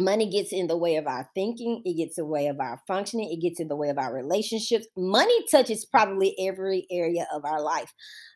[0.00, 2.80] Money gets in the way of our thinking, it gets in the way of our
[2.86, 4.86] functioning, it gets in the way of our relationships.
[4.96, 7.92] Money touches probably every area of our life.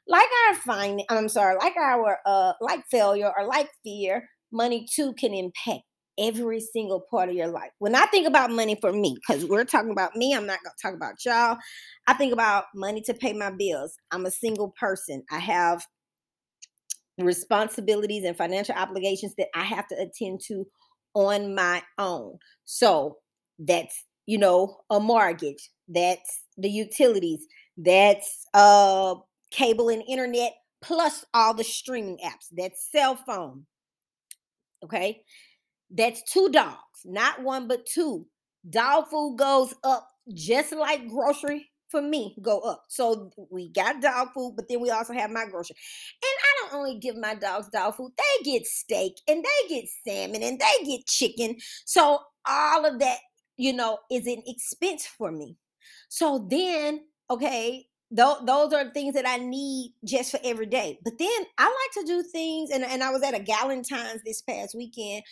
[0.06, 5.14] Like our fine, I'm sorry, like our uh like failure or like fear, money too
[5.14, 5.85] can impact
[6.18, 7.70] every single part of your life.
[7.78, 10.72] When I think about money for me, because we're talking about me, I'm not going
[10.76, 11.58] to talk about y'all.
[12.06, 13.94] I think about money to pay my bills.
[14.10, 15.24] I'm a single person.
[15.30, 15.86] I have
[17.18, 20.66] responsibilities and financial obligations that I have to attend to
[21.14, 22.38] on my own.
[22.64, 23.18] So
[23.58, 27.46] that's, you know, a mortgage, that's the utilities,
[27.78, 29.14] that's uh
[29.50, 30.52] cable and internet
[30.82, 33.66] plus all the streaming apps, that's cell phone,
[34.84, 35.22] Okay.
[35.90, 38.26] That's two dogs, not one, but two.
[38.68, 42.84] Dog food goes up just like grocery for me go up.
[42.88, 45.76] So we got dog food, but then we also have my grocery.
[46.22, 49.84] And I don't only give my dogs dog food, they get steak and they get
[50.04, 51.56] salmon and they get chicken.
[51.84, 53.18] So all of that,
[53.56, 55.56] you know, is an expense for me.
[56.08, 60.98] So then, okay, th- those are things that I need just for every day.
[61.04, 64.42] But then I like to do things, and, and I was at a Galentine's this
[64.42, 65.22] past weekend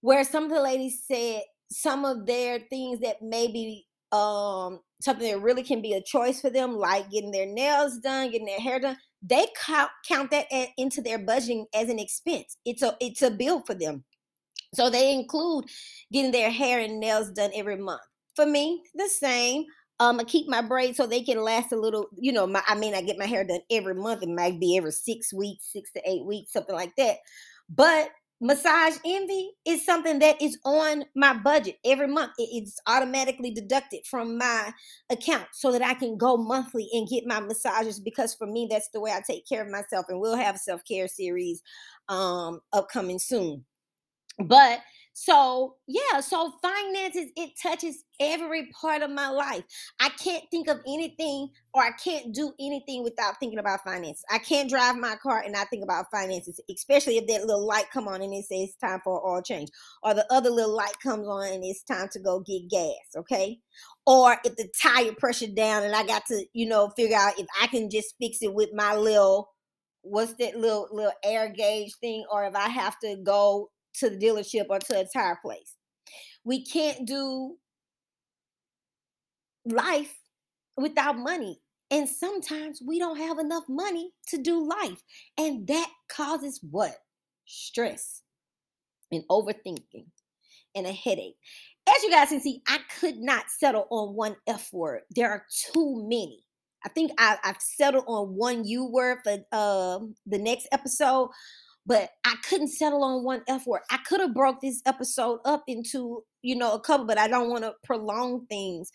[0.00, 5.40] where some of the ladies said some of their things that maybe um something that
[5.40, 8.80] really can be a choice for them, like getting their nails done, getting their hair
[8.80, 12.56] done, they count count that at, into their budgeting as an expense.
[12.64, 14.04] It's a it's a bill for them.
[14.74, 15.66] So they include
[16.12, 18.02] getting their hair and nails done every month.
[18.36, 19.64] For me, the same.
[19.98, 22.06] Um, I keep my braids so they can last a little.
[22.16, 24.22] You know, my, I mean, I get my hair done every month.
[24.22, 27.16] It might be every six weeks, six to eight weeks, something like that.
[27.68, 28.10] But
[28.40, 31.76] massage envy is something that is on my budget.
[31.84, 34.72] Every month it's automatically deducted from my
[35.10, 38.88] account so that i can go monthly and get my massages because for me that's
[38.88, 41.62] the way i take care of myself and we'll have a self-care series
[42.08, 43.64] um upcoming soon.
[44.38, 44.80] But
[45.22, 49.64] so, yeah, so finances, it touches every part of my life.
[50.00, 54.24] I can't think of anything or I can't do anything without thinking about finances.
[54.32, 57.90] I can't drive my car and not think about finances, especially if that little light
[57.92, 59.68] come on and it says it's time for oil change
[60.02, 63.58] or the other little light comes on and it's time to go get gas, okay?
[64.06, 67.46] Or if the tire pressure down and I got to, you know, figure out if
[67.60, 69.50] I can just fix it with my little
[70.00, 74.16] what's that little little air gauge thing or if I have to go to the
[74.16, 75.76] dealership or to a tire place.
[76.44, 77.56] We can't do
[79.64, 80.18] life
[80.76, 81.60] without money.
[81.90, 85.02] And sometimes we don't have enough money to do life.
[85.36, 86.94] And that causes what?
[87.46, 88.22] Stress
[89.10, 90.06] and overthinking
[90.74, 91.36] and a headache.
[91.88, 95.02] As you guys can see, I could not settle on one F word.
[95.10, 96.44] There are too many.
[96.84, 101.30] I think I, have settled on one U word for uh, the next episode,
[101.90, 103.80] but I couldn't settle on one F word.
[103.90, 107.50] I could have broke this episode up into, you know, a couple, but I don't
[107.50, 108.92] want to prolong things,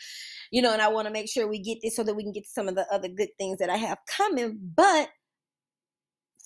[0.50, 2.32] you know, and I want to make sure we get this so that we can
[2.32, 4.58] get some of the other good things that I have coming.
[4.78, 5.10] But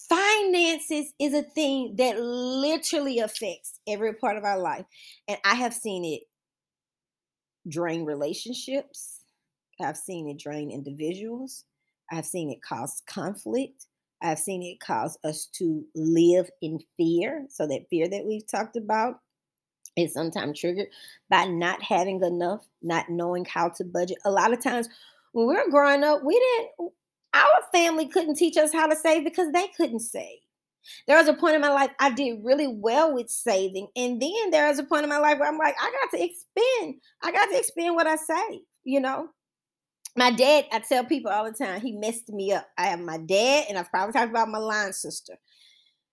[0.10, 4.86] finances is a thing that literally affects every part of our life.
[5.28, 6.24] And I have seen it
[7.72, 9.20] drain relationships.
[9.80, 11.66] I've seen it drain individuals.
[12.12, 13.86] I've seen it cause conflict.
[14.22, 17.46] I've seen it cause us to live in fear.
[17.50, 19.20] So, that fear that we've talked about
[19.96, 20.88] is sometimes triggered
[21.30, 24.18] by not having enough, not knowing how to budget.
[24.26, 24.88] A lot of times
[25.32, 26.92] when we were growing up, we didn't,
[27.34, 30.40] our family couldn't teach us how to save because they couldn't save.
[31.08, 33.90] There was a point in my life I did really well with saving.
[33.96, 36.24] And then there was a point in my life where I'm like, I got to
[36.24, 36.96] expend.
[37.22, 39.30] I got to expend what I save, you know?
[40.20, 42.68] My dad, I tell people all the time, he messed me up.
[42.78, 45.36] I have my dad, and I've probably talked about my line sister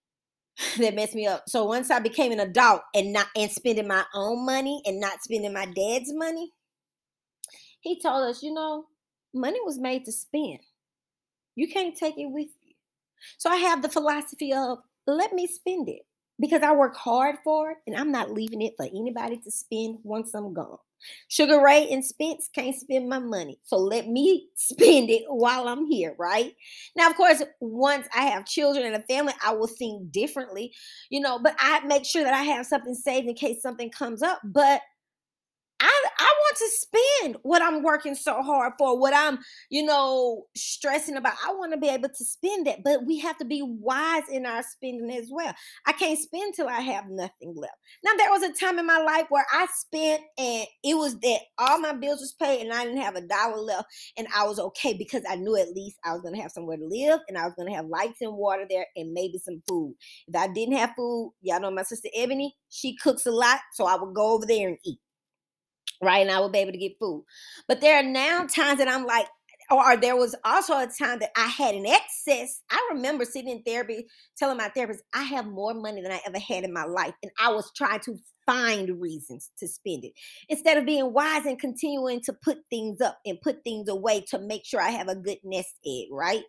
[0.79, 1.43] that messed me up.
[1.49, 5.25] So once I became an adult and not and spending my own money and not
[5.25, 6.53] spending my dad's money,
[7.81, 8.85] he told us, you know,
[9.35, 10.61] money was made to spend.
[11.57, 12.75] You can't take it with you.
[13.39, 16.03] So I have the philosophy of let me spend it
[16.41, 19.99] because I work hard for it and I'm not leaving it for anybody to spend
[20.03, 20.79] once I'm gone.
[21.29, 23.59] Sugar Ray and Spence can't spend my money.
[23.65, 26.55] So let me spend it while I'm here, right?
[26.97, 30.73] Now, of course, once I have children and a family, I will think differently,
[31.11, 34.23] you know, but I make sure that I have something saved in case something comes
[34.23, 34.41] up.
[34.45, 34.81] But
[35.79, 40.45] I, I want to spend what I'm working so hard for, what I'm, you know,
[40.57, 41.35] stressing about.
[41.47, 44.47] I want to be able to spend it, but we have to be wise in
[44.47, 45.55] our spending as well.
[45.87, 47.75] I can't spend till I have nothing left.
[48.05, 51.41] Now, there was a time in my life where I spent and it was that
[51.59, 54.59] all my bills was paid and I didn't have a dollar left, and I was
[54.59, 57.37] okay because I knew at least I was going to have somewhere to live and
[57.37, 59.95] I was going to have lights and water there and maybe some food.
[60.27, 63.87] If I didn't have food, y'all know my sister Ebony, she cooks a lot, so
[63.87, 64.99] I would go over there and eat
[66.03, 66.23] right?
[66.23, 67.25] And I will be able to get food.
[67.69, 69.27] But there are now times that I'm like,
[69.71, 72.63] or there was also a time that I had an excess.
[72.71, 76.39] I remember sitting in therapy telling my therapist, I have more money than I ever
[76.39, 77.15] had in my life.
[77.23, 80.13] And I was trying to find reasons to spend it
[80.49, 84.39] instead of being wise and continuing to put things up and put things away to
[84.39, 86.45] make sure I have a good nest egg, right?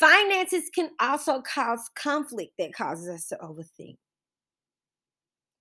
[0.00, 3.96] Finances can also cause conflict that causes us to overthink.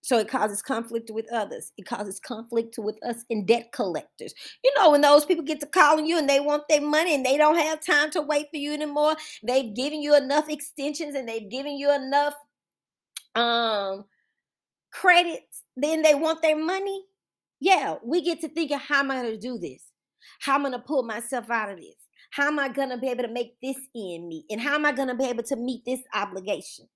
[0.05, 1.71] So it causes conflict with others.
[1.79, 4.35] It causes conflict with us and debt collectors.
[4.63, 7.25] You know, when those people get to calling you and they want their money and
[7.25, 11.27] they don't have time to wait for you anymore, they've given you enough extensions and
[11.27, 12.35] they've given you enough
[13.33, 14.05] um
[14.91, 17.05] credits, then they want their money.
[17.59, 19.85] Yeah, we get to thinking, how am I to do this?
[20.39, 21.95] How am I to pull myself out of this?
[22.29, 24.45] How am I to be able to make this end meet?
[24.51, 26.87] And how am I to be able to meet this obligation?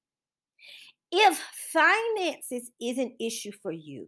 [1.11, 1.39] If
[1.73, 4.07] finances is an issue for you,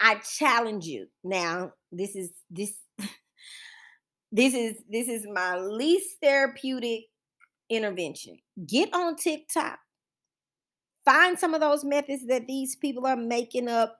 [0.00, 1.06] I challenge you.
[1.24, 2.74] Now, this is this
[4.32, 7.04] this is this is my least therapeutic
[7.70, 8.38] intervention.
[8.66, 9.78] Get on TikTok.
[11.04, 13.96] Find some of those methods that these people are making up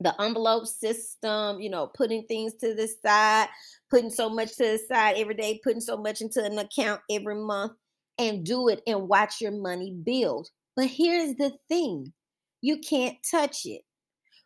[0.00, 3.48] the envelope system, you know, putting things to the side,
[3.90, 7.36] putting so much to the side every day, putting so much into an account every
[7.36, 7.72] month,
[8.18, 10.48] and do it and watch your money build.
[10.76, 12.12] But here's the thing
[12.60, 13.82] you can't touch it.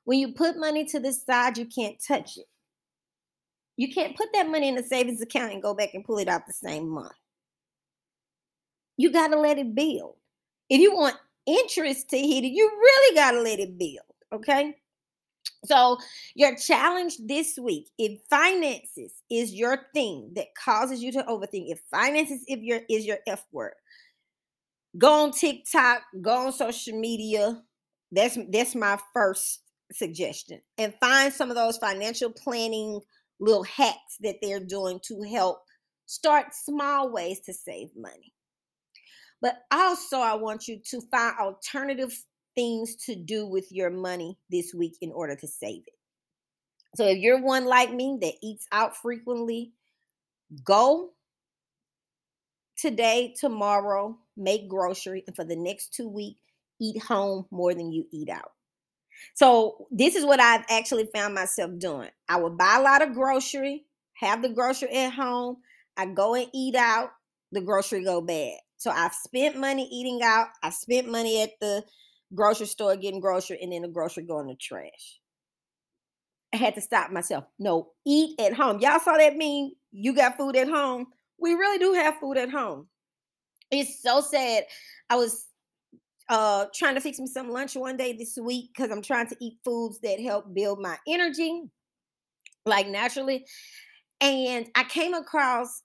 [0.05, 2.47] When you put money to the side, you can't touch it.
[3.77, 6.29] You can't put that money in a savings account and go back and pull it
[6.29, 7.13] out the same month.
[8.97, 10.17] You got to let it build.
[10.69, 11.17] If you want
[11.47, 13.99] interest to hit it, you really got to let it build.
[14.33, 14.77] Okay.
[15.65, 15.99] So,
[16.35, 21.81] your challenge this week, if finances is your thing that causes you to overthink, if
[21.91, 23.75] finances if your is your F word,
[24.97, 27.63] go on TikTok, go on social media.
[28.13, 29.63] That's that's my first
[29.93, 30.61] suggestion.
[30.79, 33.01] And find some of those financial planning
[33.39, 35.63] little hacks that they're doing to help
[36.07, 38.33] start small ways to save money.
[39.41, 42.13] But also I want you to find alternative
[42.55, 45.95] things to do with your money this week in order to save it.
[46.97, 49.73] So if you're one like me that eats out frequently,
[50.65, 51.11] go
[52.81, 56.41] today, tomorrow, make grocery, and for the next two weeks,
[56.81, 58.53] eat home more than you eat out.
[59.35, 62.09] So this is what I've actually found myself doing.
[62.29, 65.59] I would buy a lot of grocery, have the grocery at home.
[65.97, 67.11] I go and eat out,
[67.53, 68.57] the grocery go bad.
[68.79, 70.49] So I've spent money eating out.
[70.63, 71.85] I spent money at the
[72.35, 75.21] grocery store getting grocery, and then the grocery go in the trash.
[76.55, 77.45] I had to stop myself.
[77.59, 78.81] No, eat at home.
[78.81, 79.73] Y'all saw that meme?
[79.93, 81.07] You got food at home.
[81.41, 82.87] We really do have food at home.
[83.71, 84.65] It's so sad.
[85.09, 85.47] I was
[86.29, 89.37] uh trying to fix me some lunch one day this week because I'm trying to
[89.41, 91.63] eat foods that help build my energy,
[92.67, 93.45] like naturally.
[94.21, 95.83] And I came across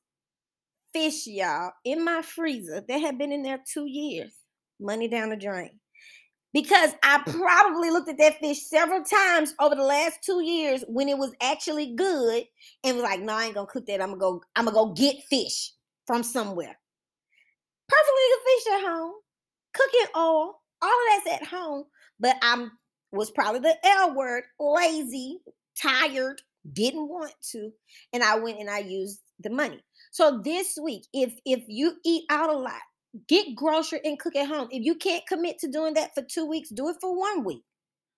[0.94, 4.34] fish, y'all, in my freezer that had been in there two years.
[4.80, 5.80] Money down the drain
[6.56, 11.10] because I probably looked at that fish several times over the last two years when
[11.10, 12.46] it was actually good
[12.86, 14.02] and was like, no, I ain't gonna cook that.
[14.02, 15.74] I'm gonna go, I'm gonna go get fish
[16.08, 16.80] from somewhere.
[17.90, 19.12] Perfectly good fish at home,
[19.74, 21.84] cooking oil, all of that's at home.
[22.22, 22.72] But I'm
[23.12, 25.40] was probably the L word, lazy,
[25.78, 26.42] tired,
[26.72, 27.70] didn't want to.
[28.14, 29.84] And I went and I used the money.
[30.12, 32.82] So this week, if if you eat out a lot,
[33.28, 34.68] Get grocery and cook at home.
[34.72, 37.64] If you can't commit to doing that for two weeks, do it for one week.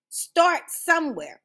[0.08, 1.40] Start somewhere.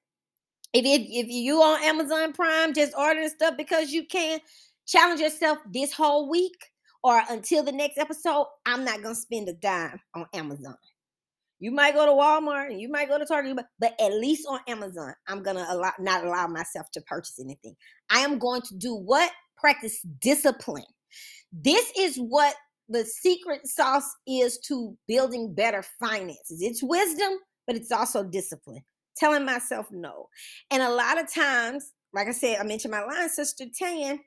[0.74, 4.40] If, if, if you on Amazon Prime, just ordering stuff because you can,
[4.86, 6.56] challenge yourself this whole week
[7.04, 8.48] or until the next episode.
[8.66, 10.76] I'm not gonna spend a dime on Amazon.
[11.60, 14.60] You might go to Walmart and you might go to Target, but, at least on
[14.68, 17.76] Amazon, I'm gonna allow not allow myself to purchase anything.
[18.10, 19.32] I am going to do what?
[19.58, 20.84] Practice discipline.
[21.54, 22.56] This is what
[22.90, 26.62] the secret sauce is to building better finances.
[26.62, 27.34] It's wisdom,
[27.66, 28.84] but it's also discipline.
[29.18, 30.28] Telling myself no.
[30.72, 34.20] And a lot of times, like I said, I mentioned my line sister Tan,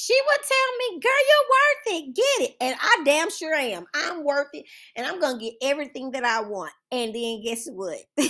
[0.00, 2.16] she would tell me, girl, you're worth it.
[2.16, 2.56] Get it.
[2.60, 3.84] And I damn sure am.
[3.94, 4.64] I'm worth it.
[4.96, 6.72] And I'm going to get everything that I want.
[6.90, 7.98] And then guess what?
[8.16, 8.28] then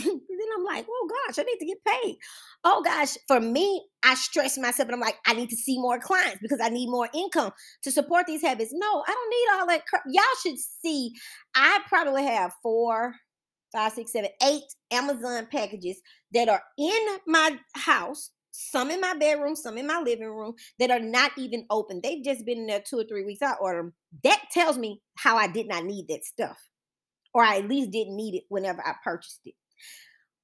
[0.58, 2.16] I'm like, oh gosh, I need to get paid.
[2.64, 6.00] Oh gosh, for me, I stress myself and I'm like, I need to see more
[6.00, 7.52] clients because I need more income
[7.84, 8.72] to support these habits.
[8.72, 9.86] No, I don't need all that.
[9.86, 10.02] Crap.
[10.08, 11.12] Y'all should see,
[11.54, 13.14] I probably have four,
[13.70, 16.00] five, six, seven, eight Amazon packages
[16.34, 18.30] that are in my house
[18.61, 22.00] some in my bedroom, some in my living room that are not even open.
[22.02, 23.42] They've just been in there two or three weeks.
[23.42, 23.92] I ordered them.
[24.22, 26.58] That tells me how I did not need that stuff,
[27.32, 29.54] or I at least didn't need it whenever I purchased it.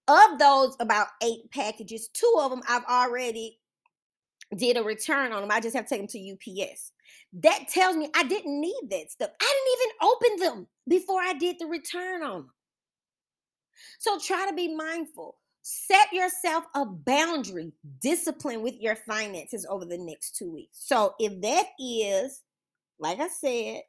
[0.08, 3.58] Of those about eight packages, two of them I've already
[4.56, 5.50] did a return on them.
[5.50, 6.92] I just have to take them to UPS.
[7.42, 9.30] That tells me I didn't need that stuff.
[9.40, 12.50] I didn't even open them before I did the return on them.
[13.98, 15.36] So try to be mindful
[15.68, 20.78] set yourself a boundary, discipline with your finances over the next two weeks.
[20.80, 22.42] So if that is,
[23.00, 23.80] like I said,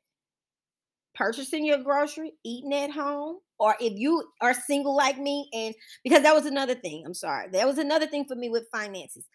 [1.13, 6.23] purchasing your grocery, eating at home, or if you are single like me, and because
[6.23, 9.27] that was another thing, I'm sorry, that was another thing for me with finances.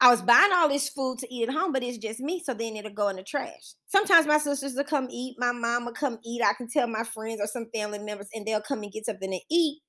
[0.00, 2.42] I was buying all this food to eat at home, but it's just me.
[2.42, 3.74] So then it'll go in the trash.
[3.86, 6.42] Sometimes my sisters will come eat, my mom will come eat.
[6.42, 9.30] I can tell my friends or some family members, and they'll come and get something
[9.30, 9.82] to eat.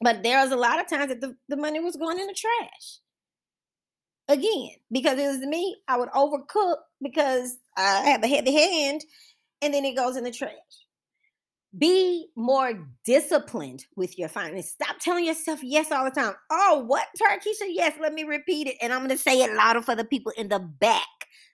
[0.00, 2.34] But there was a lot of times that the, the money was going in the
[2.34, 2.98] trash.
[4.28, 9.04] Again, because it was me, I would overcook because I have a heavy hand
[9.60, 10.52] and then it goes in the trash.
[11.76, 14.72] Be more disciplined with your finances.
[14.72, 16.34] Stop telling yourself yes all the time.
[16.50, 17.66] Oh, what, Tarkisha?
[17.68, 18.76] Yes, let me repeat it.
[18.80, 21.06] And I'm going to say it louder for the people in the back.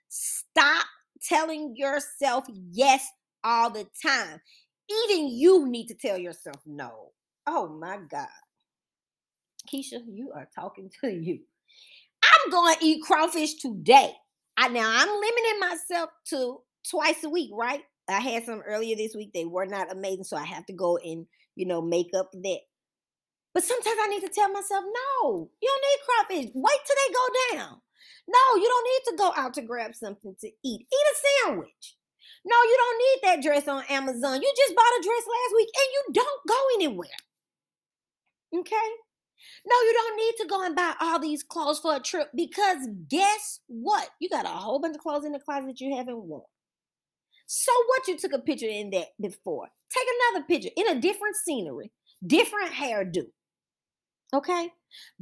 [0.09, 0.87] Stop
[1.23, 3.07] telling yourself yes
[3.45, 4.41] all the time.
[4.91, 7.13] Even you need to tell yourself no.
[7.47, 8.27] Oh my God.
[9.73, 11.41] Keisha, you are talking to you.
[12.23, 14.13] I'm going to eat crawfish today.
[14.57, 17.83] I now I'm limiting myself to twice a week, right?
[18.09, 19.33] I had some earlier this week.
[19.35, 21.27] They were not amazing, so I have to go and
[21.57, 22.61] you know make up that.
[23.53, 26.53] But sometimes I need to tell myself, no, you don't need crawfish.
[26.55, 27.81] Wait till they go down.
[28.29, 30.81] No, you don't need to go out to grab something to eat.
[30.81, 31.97] Eat a sandwich.
[32.45, 34.43] No, you don't need that dress on Amazon.
[34.43, 37.17] You just bought a dress last week and you don't go anywhere.
[38.55, 38.89] Okay?
[39.67, 42.89] No, you don't need to go and buy all these clothes for a trip because
[43.09, 44.09] guess what?
[44.21, 46.43] You got a whole bunch of clothes in the closet you haven't worn.
[47.47, 48.09] So what?
[48.09, 49.69] You took a picture in that before.
[49.91, 51.93] Take another picture in a different scenery,
[52.27, 53.27] different hairdo.
[54.35, 54.71] Okay?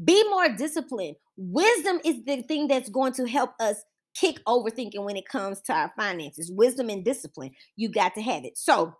[0.02, 1.16] Be more disciplined.
[1.36, 5.72] Wisdom is the thing that's going to help us kick overthinking when it comes to
[5.72, 6.50] our finances.
[6.50, 7.50] Wisdom and discipline.
[7.76, 8.56] You got to have it.
[8.56, 8.94] So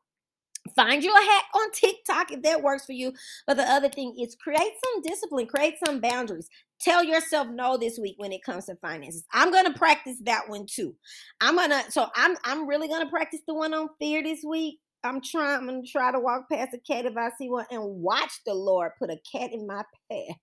[0.74, 3.12] Find you a hack on TikTok if that works for you.
[3.46, 6.48] But the other thing is create some discipline, create some boundaries.
[6.80, 9.24] Tell yourself no this week when it comes to finances.
[9.32, 10.94] I'm gonna practice that one too.
[11.40, 14.80] I'm gonna so I'm I'm really gonna practice the one on fear this week.
[15.02, 17.82] I'm trying, I'm gonna try to walk past a cat if I see one and
[17.82, 20.36] watch the Lord put a cat in my path.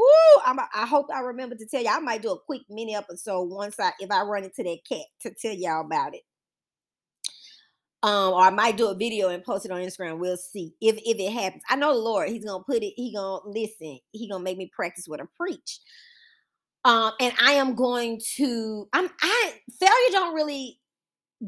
[0.00, 1.94] Ooh, I'm, I hope I remember to tell y'all.
[1.94, 5.06] I might do a quick mini episode once I if I run into that cat
[5.22, 6.22] to tell y'all about it
[8.02, 10.18] um, or I might do a video and post it on Instagram.
[10.18, 11.62] We'll see if if it happens.
[11.68, 12.94] I know the Lord, He's gonna put it.
[12.96, 13.98] He gonna listen.
[14.12, 15.80] He gonna make me practice what I preach.
[16.84, 18.88] Um, and I am going to.
[18.92, 19.08] I'm.
[19.20, 20.78] I failure don't really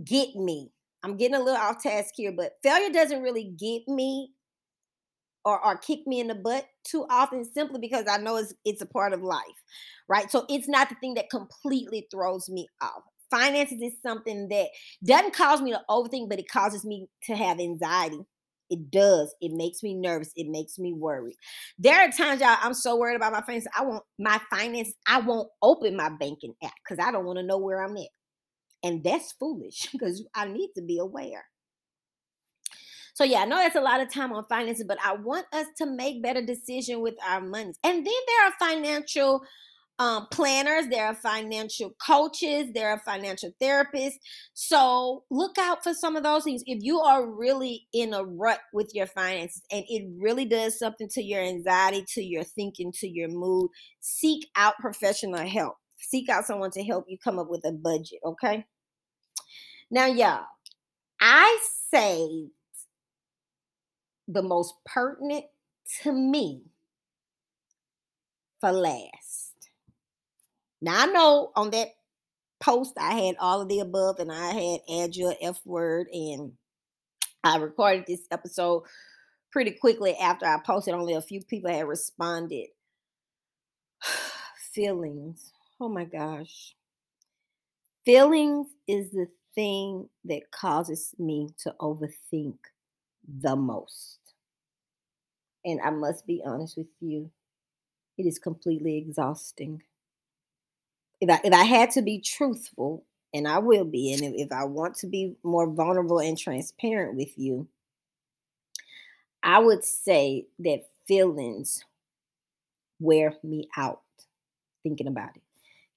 [0.04, 0.72] get me.
[1.02, 4.32] I'm getting a little off task here, but failure doesn't really get me
[5.44, 8.82] or, or kick me in the butt too often simply because I know it's it's
[8.82, 9.62] a part of life,
[10.08, 10.30] right?
[10.30, 14.68] So it's not the thing that completely throws me off finances is something that
[15.04, 18.20] doesn't cause me to overthink, but it causes me to have anxiety.
[18.70, 19.34] It does.
[19.40, 20.32] It makes me nervous.
[20.36, 21.34] It makes me worried.
[21.78, 23.70] There are times, y'all, I'm so worried about my finances.
[23.76, 24.94] I won't my finances.
[25.06, 28.08] I won't open my banking app because I don't want to know where I'm at,
[28.82, 31.44] and that's foolish because I need to be aware.
[33.14, 35.66] So yeah, I know that's a lot of time on finances, but I want us
[35.78, 37.74] to make better decision with our money.
[37.84, 39.42] And then there are financial
[40.00, 44.14] um, planners, there are financial coaches, there are financial therapists.
[44.54, 46.62] So look out for some of those things.
[46.64, 51.06] If you are really in a rut with your finances and it really does something
[51.10, 53.68] to your anxiety, to your thinking, to your mood,
[54.00, 55.74] seek out professional help.
[55.98, 58.64] Seek out someone to help you come up with a budget, okay?
[59.90, 60.46] Now, y'all,
[61.20, 61.58] I
[61.92, 62.52] saved
[64.26, 65.44] the most pertinent
[66.02, 66.62] to me
[68.62, 69.49] for last.
[70.80, 71.88] Now I know on that
[72.60, 76.52] post I had all of the above and I had your F word and
[77.42, 78.84] I recorded this episode
[79.50, 80.94] pretty quickly after I posted.
[80.94, 82.68] Only a few people had responded.
[84.74, 85.52] Feelings.
[85.80, 86.74] Oh my gosh.
[88.04, 92.56] Feelings is the thing that causes me to overthink
[93.26, 94.18] the most.
[95.64, 97.30] And I must be honest with you,
[98.16, 99.82] it is completely exhausting
[101.20, 104.52] if I if I had to be truthful, and I will be, and if, if
[104.52, 107.68] I want to be more vulnerable and transparent with you,
[109.42, 111.84] I would say that feelings
[113.00, 114.02] wear me out
[114.82, 115.42] thinking about it.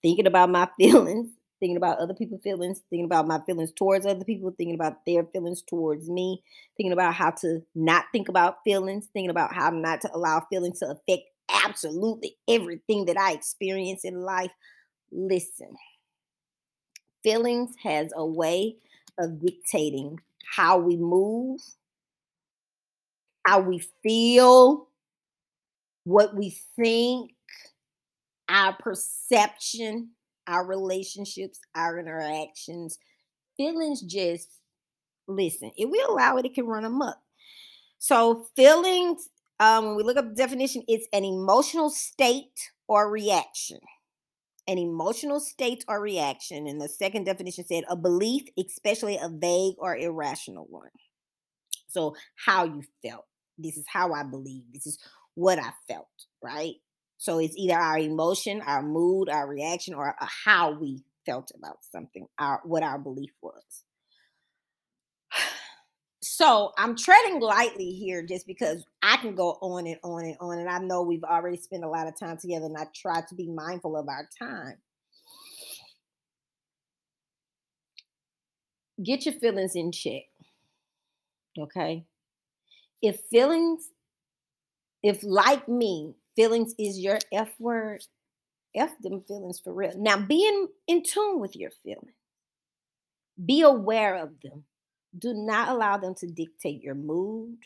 [0.02, 4.26] Thinking about my feelings, thinking about other people's feelings, thinking about my feelings towards other
[4.26, 6.44] people, thinking about their feelings towards me,
[6.78, 10.80] thinking about how to not think about feelings, thinking about how not to allow feelings
[10.80, 11.24] to affect
[11.66, 14.52] absolutely everything that I experience in life.
[15.16, 15.76] Listen,
[17.24, 18.78] feelings has a way
[19.20, 20.20] of dictating
[20.56, 21.62] how we move,
[23.46, 24.88] how we feel,
[26.06, 27.32] what we think,
[28.50, 30.10] our perception,
[30.48, 32.98] our relationships, our interactions.
[33.56, 34.50] Feelings just
[35.28, 37.18] listen, if we allow it, it can run amok.
[38.00, 43.80] So, feelings, um, when we look up the definition, it's an emotional state or reaction
[44.68, 46.68] an emotional state or reaction.
[46.68, 50.90] And the second definition said a belief, especially a vague or irrational one.
[51.88, 53.26] So, how you felt.
[53.58, 54.64] This is how I believe.
[54.74, 54.98] This is
[55.36, 56.08] what I felt,
[56.42, 56.76] right?
[57.18, 61.78] So, it's either our emotion, our mood, our reaction, or uh, how we felt about
[61.92, 63.84] something, our what our belief was.
[66.24, 70.58] So I'm treading lightly here just because I can go on and on and on.
[70.58, 73.36] And I know we've already spent a lot of time together, and I try to
[73.36, 74.78] be mindful of our time.
[79.04, 80.24] Get your feelings in check.
[81.60, 82.06] Okay.
[83.02, 83.90] If feelings,
[85.02, 88.02] if like me, feelings is your F word,
[88.74, 89.92] F them feelings for real.
[89.98, 92.14] Now be in, in tune with your feelings.
[93.46, 94.64] Be aware of them
[95.20, 97.58] do not allow them to dictate your mood,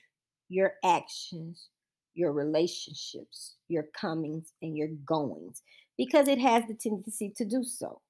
[0.50, 1.70] your actions,
[2.14, 5.62] your relationships, your comings, and your goings,
[5.98, 8.02] because it has the tendency to do so.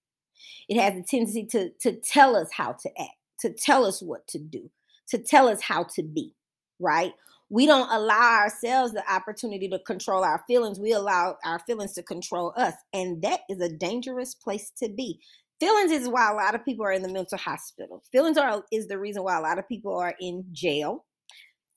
[0.70, 4.28] It has the tendency to, to tell us how to act, to tell us what
[4.28, 4.70] to do,
[5.10, 6.34] to tell us how to be,
[6.80, 7.14] right?
[7.50, 10.80] We don't allow ourselves the opportunity to control our feelings.
[10.80, 12.74] We allow our feelings to control us.
[12.94, 15.20] And that is a dangerous place to be
[15.60, 18.04] Feelings is why a lot of people are in the mental hospital.
[18.12, 21.06] Feelings are is the reason why a lot of people are in jail.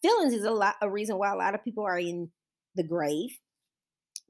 [0.03, 2.31] Feelings is a lot a reason why a lot of people are in
[2.75, 3.31] the grave.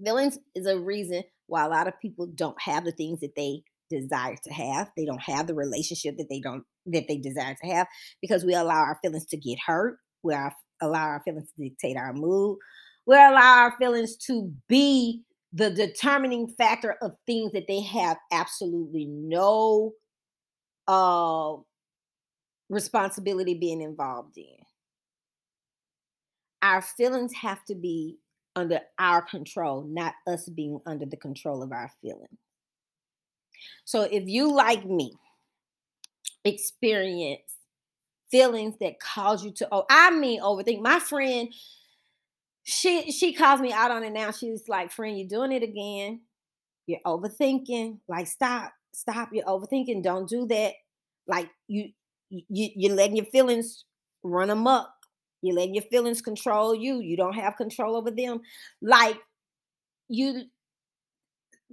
[0.03, 3.62] Feelings is a reason why a lot of people don't have the things that they
[3.90, 4.90] desire to have.
[4.96, 7.88] They don't have the relationship that they don't that they desire to have
[8.22, 9.98] because we allow our feelings to get hurt.
[10.22, 12.59] We allow our feelings to dictate our mood.
[13.07, 15.22] We allow our feelings to be
[15.53, 19.92] the determining factor of things that they have absolutely no
[20.86, 21.55] uh,
[22.68, 24.57] responsibility being involved in.
[26.62, 28.18] Our feelings have to be
[28.55, 32.38] under our control, not us being under the control of our feelings.
[33.84, 35.12] So if you, like me,
[36.44, 37.42] experience
[38.30, 40.80] feelings that cause you to, oh, I mean, overthink.
[40.80, 41.53] My friend,
[42.70, 44.30] she she calls me out on it now.
[44.30, 46.20] She's like, friend, you're doing it again.
[46.86, 47.98] You're overthinking.
[48.08, 49.30] Like, stop, stop.
[49.32, 50.02] You're overthinking.
[50.02, 50.74] Don't do that.
[51.26, 51.90] Like you
[52.28, 53.84] you you're letting your feelings
[54.22, 54.94] run up.
[55.42, 57.00] You're letting your feelings control you.
[57.00, 58.40] You don't have control over them.
[58.80, 59.18] Like
[60.08, 60.42] you.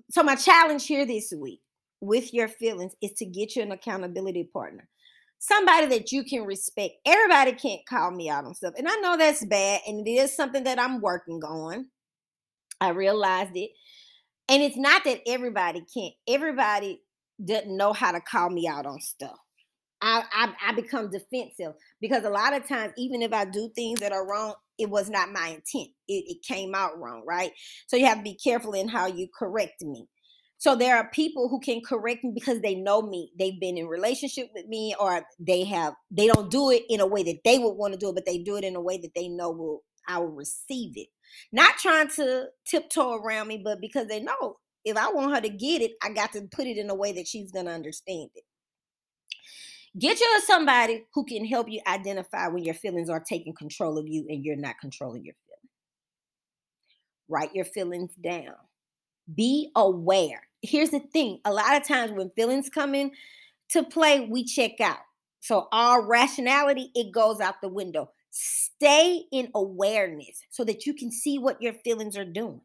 [0.09, 1.61] So my challenge here this week
[2.01, 4.87] with your feelings is to get you an accountability partner
[5.39, 6.95] somebody that you can respect.
[7.05, 8.73] Everybody can't call me out on stuff.
[8.77, 9.81] And I know that's bad.
[9.87, 11.87] And it is something that I'm working on.
[12.79, 13.71] I realized it.
[14.49, 17.01] And it's not that everybody can't, everybody
[17.43, 19.37] doesn't know how to call me out on stuff.
[20.01, 23.99] I, I, I become defensive because a lot of times, even if I do things
[23.99, 25.89] that are wrong, it was not my intent.
[26.07, 27.51] It, it came out wrong, right?
[27.87, 30.07] So you have to be careful in how you correct me.
[30.59, 33.31] So there are people who can correct me because they know me.
[33.37, 37.05] They've been in relationship with me or they have they don't do it in a
[37.05, 38.97] way that they would want to do it, but they do it in a way
[38.97, 41.09] that they know will I will receive it.
[41.51, 45.49] Not trying to tiptoe around me, but because they know if I want her to
[45.49, 48.43] get it, I got to put it in a way that she's gonna understand it.
[49.99, 54.07] Get you somebody who can help you identify when your feelings are taking control of
[54.07, 55.71] you and you're not controlling your feelings.
[57.27, 58.55] Write your feelings down.
[59.33, 63.11] Be aware here's the thing a lot of times when feelings come in
[63.69, 64.99] to play, we check out.
[65.39, 68.11] So our rationality, it goes out the window.
[68.31, 72.61] Stay in awareness so that you can see what your feelings are doing.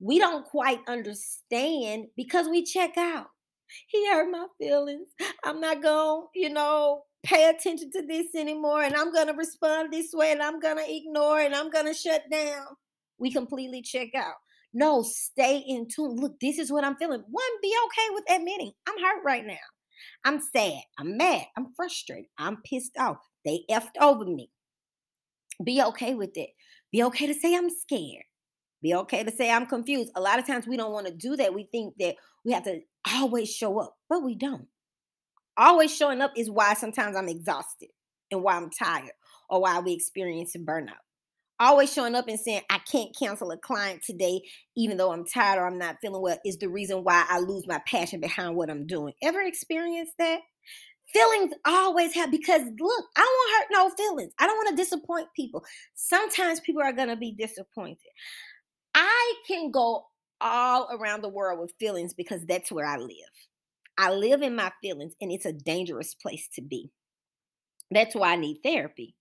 [0.00, 3.26] We don't quite understand because we check out.
[3.88, 5.08] He hurt my feelings.
[5.44, 8.82] I'm not gonna, you know, pay attention to this anymore.
[8.82, 11.86] And I'm going to respond this way and I'm going to ignore and I'm going
[11.86, 12.66] to shut down.
[13.18, 14.34] We completely check out.
[14.72, 16.16] No, stay in tune.
[16.16, 17.22] Look, this is what I'm feeling.
[17.30, 19.54] One, be okay with admitting I'm hurt right now.
[20.24, 20.82] I'm sad.
[20.98, 21.46] I'm mad.
[21.56, 22.26] I'm frustrated.
[22.38, 23.18] I'm pissed off.
[23.44, 24.50] They effed over me.
[25.64, 26.50] Be okay with it.
[26.92, 28.24] Be okay to say I'm scared.
[28.82, 30.10] Be okay to say I'm confused.
[30.14, 31.54] A lot of times we don't want to do that.
[31.54, 32.80] We think that we have to
[33.14, 34.66] always show up, but we don't.
[35.56, 37.88] Always showing up is why sometimes I'm exhausted
[38.30, 39.12] and why I'm tired
[39.48, 41.05] or why we experience burnout
[41.58, 44.40] always showing up and saying i can't cancel a client today
[44.76, 47.66] even though i'm tired or i'm not feeling well is the reason why i lose
[47.66, 49.12] my passion behind what i'm doing.
[49.22, 50.40] Ever experienced that?
[51.12, 54.32] Feelings always have because look i don't hurt no feelings.
[54.38, 55.64] I don't want to disappoint people.
[55.94, 57.98] Sometimes people are going to be disappointed.
[58.94, 60.06] I can go
[60.40, 63.10] all around the world with feelings because that's where i live.
[63.98, 66.90] I live in my feelings and it's a dangerous place to be.
[67.90, 69.15] That's why i need therapy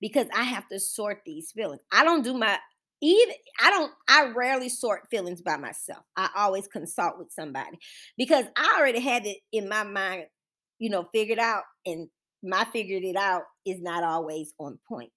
[0.00, 1.82] because I have to sort these feelings.
[1.92, 2.58] I don't do my
[3.02, 6.04] even I don't I rarely sort feelings by myself.
[6.16, 7.78] I always consult with somebody
[8.16, 10.24] because I already had it in my mind,
[10.78, 12.08] you know, figured out and
[12.42, 15.10] my figured it out is not always on point.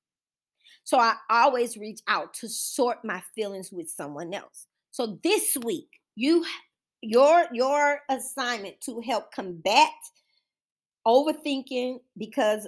[0.83, 4.67] So I always reach out to sort my feelings with someone else.
[4.91, 6.45] So this week, you
[7.01, 9.91] your your assignment to help combat
[11.05, 12.67] overthinking because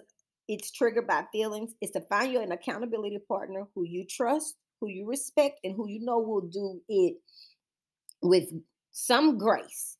[0.49, 4.89] it's triggered by feelings is to find you an accountability partner who you trust, who
[4.89, 7.17] you respect, and who you know will do it
[8.23, 8.49] with
[8.91, 9.95] some grace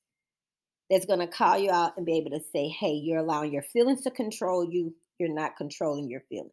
[0.89, 3.61] that's going to call you out and be able to say, hey, you're allowing your
[3.61, 4.95] feelings to control you.
[5.19, 6.51] You're not controlling your feelings.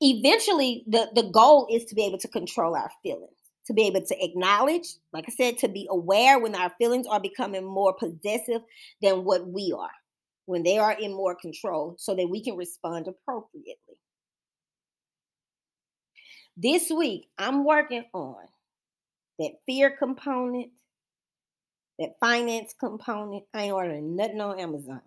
[0.00, 3.34] Eventually, the, the goal is to be able to control our feelings,
[3.66, 7.18] to be able to acknowledge, like I said, to be aware when our feelings are
[7.18, 8.62] becoming more possessive
[9.02, 9.90] than what we are,
[10.48, 13.98] when they are in more control, so that we can respond appropriately.
[16.56, 18.46] This week, I'm working on
[19.38, 20.70] that fear component,
[21.98, 23.44] that finance component.
[23.52, 25.02] I ain't ordering nothing on Amazon.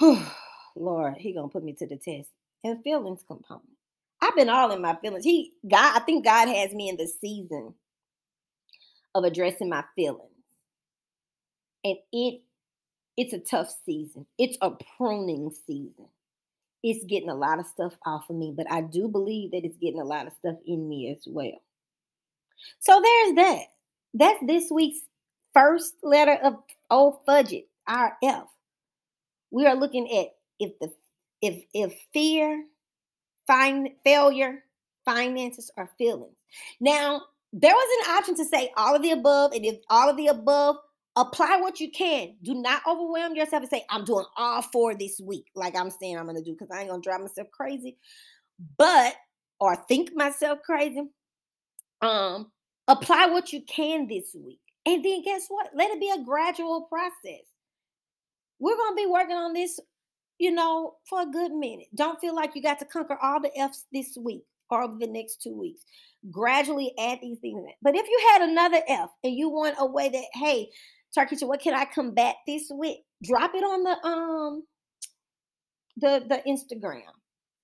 [0.76, 2.30] Lord, he gonna put me to the test.
[2.64, 3.68] And feelings component.
[4.20, 5.24] I've been all in my feelings.
[5.24, 7.74] He God, I think God has me in the season
[9.14, 10.30] of addressing my feelings.
[11.84, 12.42] And it
[13.16, 14.26] it's a tough season.
[14.38, 16.08] It's a pruning season.
[16.82, 19.76] It's getting a lot of stuff off of me, but I do believe that it's
[19.76, 21.62] getting a lot of stuff in me as well.
[22.80, 23.66] So there's that.
[24.14, 25.00] That's this week's
[25.54, 26.56] first letter of
[26.90, 28.46] old fudget, our F.
[29.50, 30.92] We are looking at if the
[31.40, 32.64] if if fear,
[33.46, 34.64] find failure,
[35.04, 36.36] finances, or feelings.
[36.80, 40.16] Now, there was an option to say all of the above, and if all of
[40.16, 40.76] the above,
[41.16, 42.36] apply what you can.
[42.42, 46.18] Do not overwhelm yourself and say, I'm doing all four this week, like I'm saying
[46.18, 47.96] I'm gonna do, because I ain't gonna drive myself crazy.
[48.78, 49.14] But
[49.60, 51.08] or think myself crazy.
[52.00, 52.50] Um,
[52.88, 54.58] apply what you can this week.
[54.84, 55.70] And then guess what?
[55.74, 57.44] Let it be a gradual process.
[58.58, 59.78] We're to be working on this,
[60.38, 61.86] you know, for a good minute.
[61.94, 65.06] Don't feel like you got to conquer all the F's this week or over the
[65.06, 65.82] next two weeks.
[66.30, 67.72] Gradually add these things in.
[67.82, 70.70] But if you had another F and you want a way that, hey,
[71.14, 72.96] Turkey, what can I combat this with?
[73.22, 74.62] Drop it on the um
[75.96, 77.02] the the Instagram.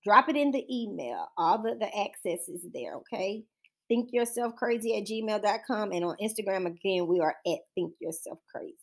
[0.05, 1.27] Drop it in the email.
[1.37, 3.45] All the, the access is there, okay?
[3.89, 5.93] Think Yourself Crazy at gmail.com.
[5.93, 8.77] And on Instagram, again, we are at Think Yourself Crazy.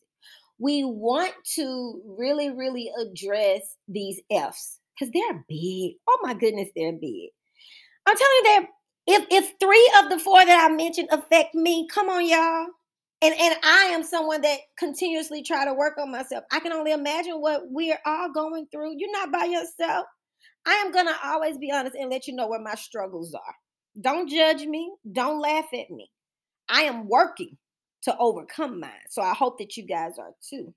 [0.59, 5.95] We want to really, really address these F's because they're big.
[6.07, 7.30] Oh my goodness, they're big.
[8.05, 8.66] I'm telling you that
[9.07, 12.68] if if three of the four that I mentioned affect me, come on, y'all.
[13.22, 16.43] And and I am someone that continuously try to work on myself.
[16.51, 18.95] I can only imagine what we're all going through.
[18.97, 20.05] You're not by yourself.
[20.66, 23.55] I am gonna always be honest and let you know where my struggles are.
[24.01, 24.91] Don't judge me.
[25.11, 26.09] Don't laugh at me.
[26.68, 27.57] I am working
[28.03, 28.91] to overcome mine.
[29.09, 30.74] So I hope that you guys are too.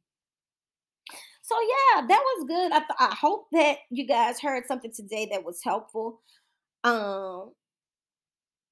[1.43, 2.72] So yeah, that was good.
[2.72, 6.20] I, th- I hope that you guys heard something today that was helpful.
[6.84, 7.53] Um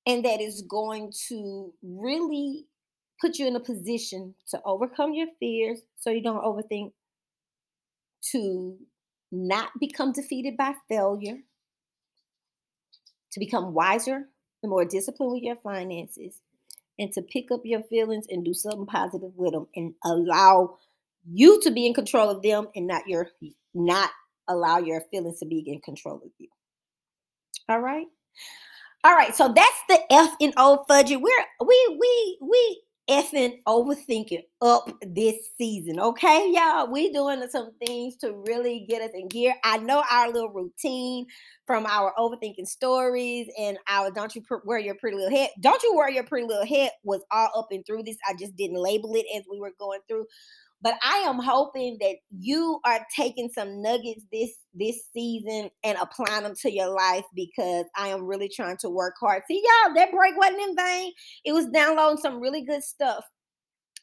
[0.07, 2.67] and that is going to really
[3.21, 6.93] put you in a position to overcome your fears so you don't overthink
[8.33, 8.77] to
[9.33, 11.39] not become defeated by failure
[13.33, 14.29] to become wiser
[14.63, 16.41] and more disciplined with your finances,
[16.99, 20.77] and to pick up your feelings and do something positive with them and allow
[21.31, 23.29] you to be in control of them and not your
[23.75, 24.11] not
[24.49, 26.49] allow your feelings to be in control of you.
[27.69, 28.07] All right.
[29.05, 31.21] All right, so that's the F in old fudgy.
[31.21, 36.01] We're we we we effing overthinking up this season.
[36.01, 39.55] Okay, y'all, we doing some things to really get us in gear.
[39.65, 41.27] I know our little routine
[41.67, 45.51] from our overthinking stories and our don't you wear your pretty little head.
[45.61, 48.19] Don't you wear your pretty little head was all up and through this.
[48.29, 50.27] I just didn't label it as we were going through.
[50.87, 56.45] But I am hoping that you are taking some nuggets this this season and applying
[56.45, 59.43] them to your life because I am really trying to work hard.
[59.49, 61.11] See, y'all, that break wasn't in vain.
[61.45, 63.25] It was downloading some really good stuff.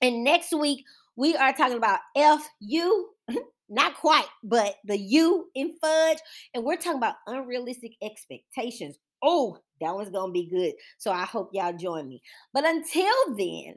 [0.02, 0.84] And next week
[1.16, 3.08] we are talking about FU,
[3.70, 6.18] not quite, but the U in fudge,
[6.54, 8.98] and we're talking about unrealistic expectations.
[9.24, 10.74] Oh, that one's gonna be good.
[10.98, 12.22] So I hope y'all join me.
[12.54, 13.76] But until then,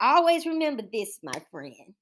[0.00, 1.94] always remember this, my friend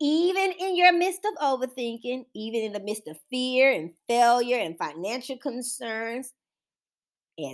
[0.00, 4.76] even in your midst of overthinking, even in the midst of fear and failure and
[4.76, 6.32] financial concerns,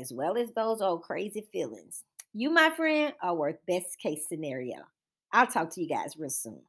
[0.00, 4.76] as well as those old crazy feelings, you, my friend, are worth best case scenario.
[5.32, 6.62] I'll talk to you guys real soon.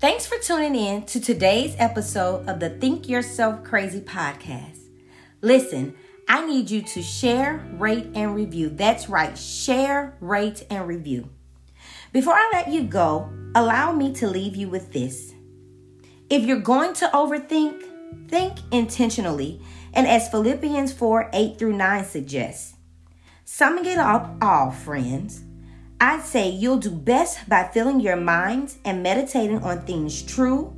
[0.00, 4.83] Thanks for tuning in to today's episode of the Think Yourself Crazy podcast.
[5.44, 5.94] Listen,
[6.26, 8.70] I need you to share, rate, and review.
[8.70, 11.28] That's right, share, rate, and review.
[12.14, 15.34] Before I let you go, allow me to leave you with this.
[16.30, 17.82] If you're going to overthink,
[18.30, 19.60] think intentionally,
[19.92, 22.76] and as Philippians 4 8 through 9 suggests,
[23.44, 25.44] Summing it up all, friends,
[26.00, 30.74] I'd say you'll do best by filling your minds and meditating on things true,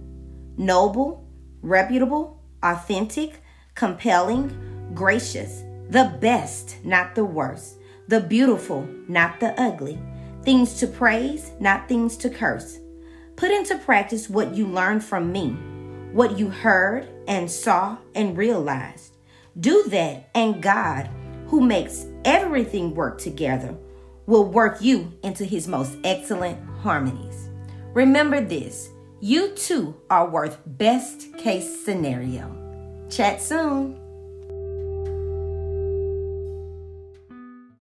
[0.57, 1.25] noble,
[1.63, 3.45] reputable, authentic,
[3.77, 7.77] compelling, gracious, the best, not the worst,
[8.09, 9.99] the beautiful, not the ugly,
[10.43, 12.79] things to praise, not things to curse.
[13.37, 15.51] Put into practice what you learned from me,
[16.13, 19.17] what you heard and saw and realized.
[19.61, 21.11] Do that, and God,
[21.47, 23.77] who makes everything work together,
[24.25, 27.51] will work you into his most excellent harmonies.
[27.93, 32.66] Remember this you too are worth best case scenario.
[33.09, 34.06] Chat soon.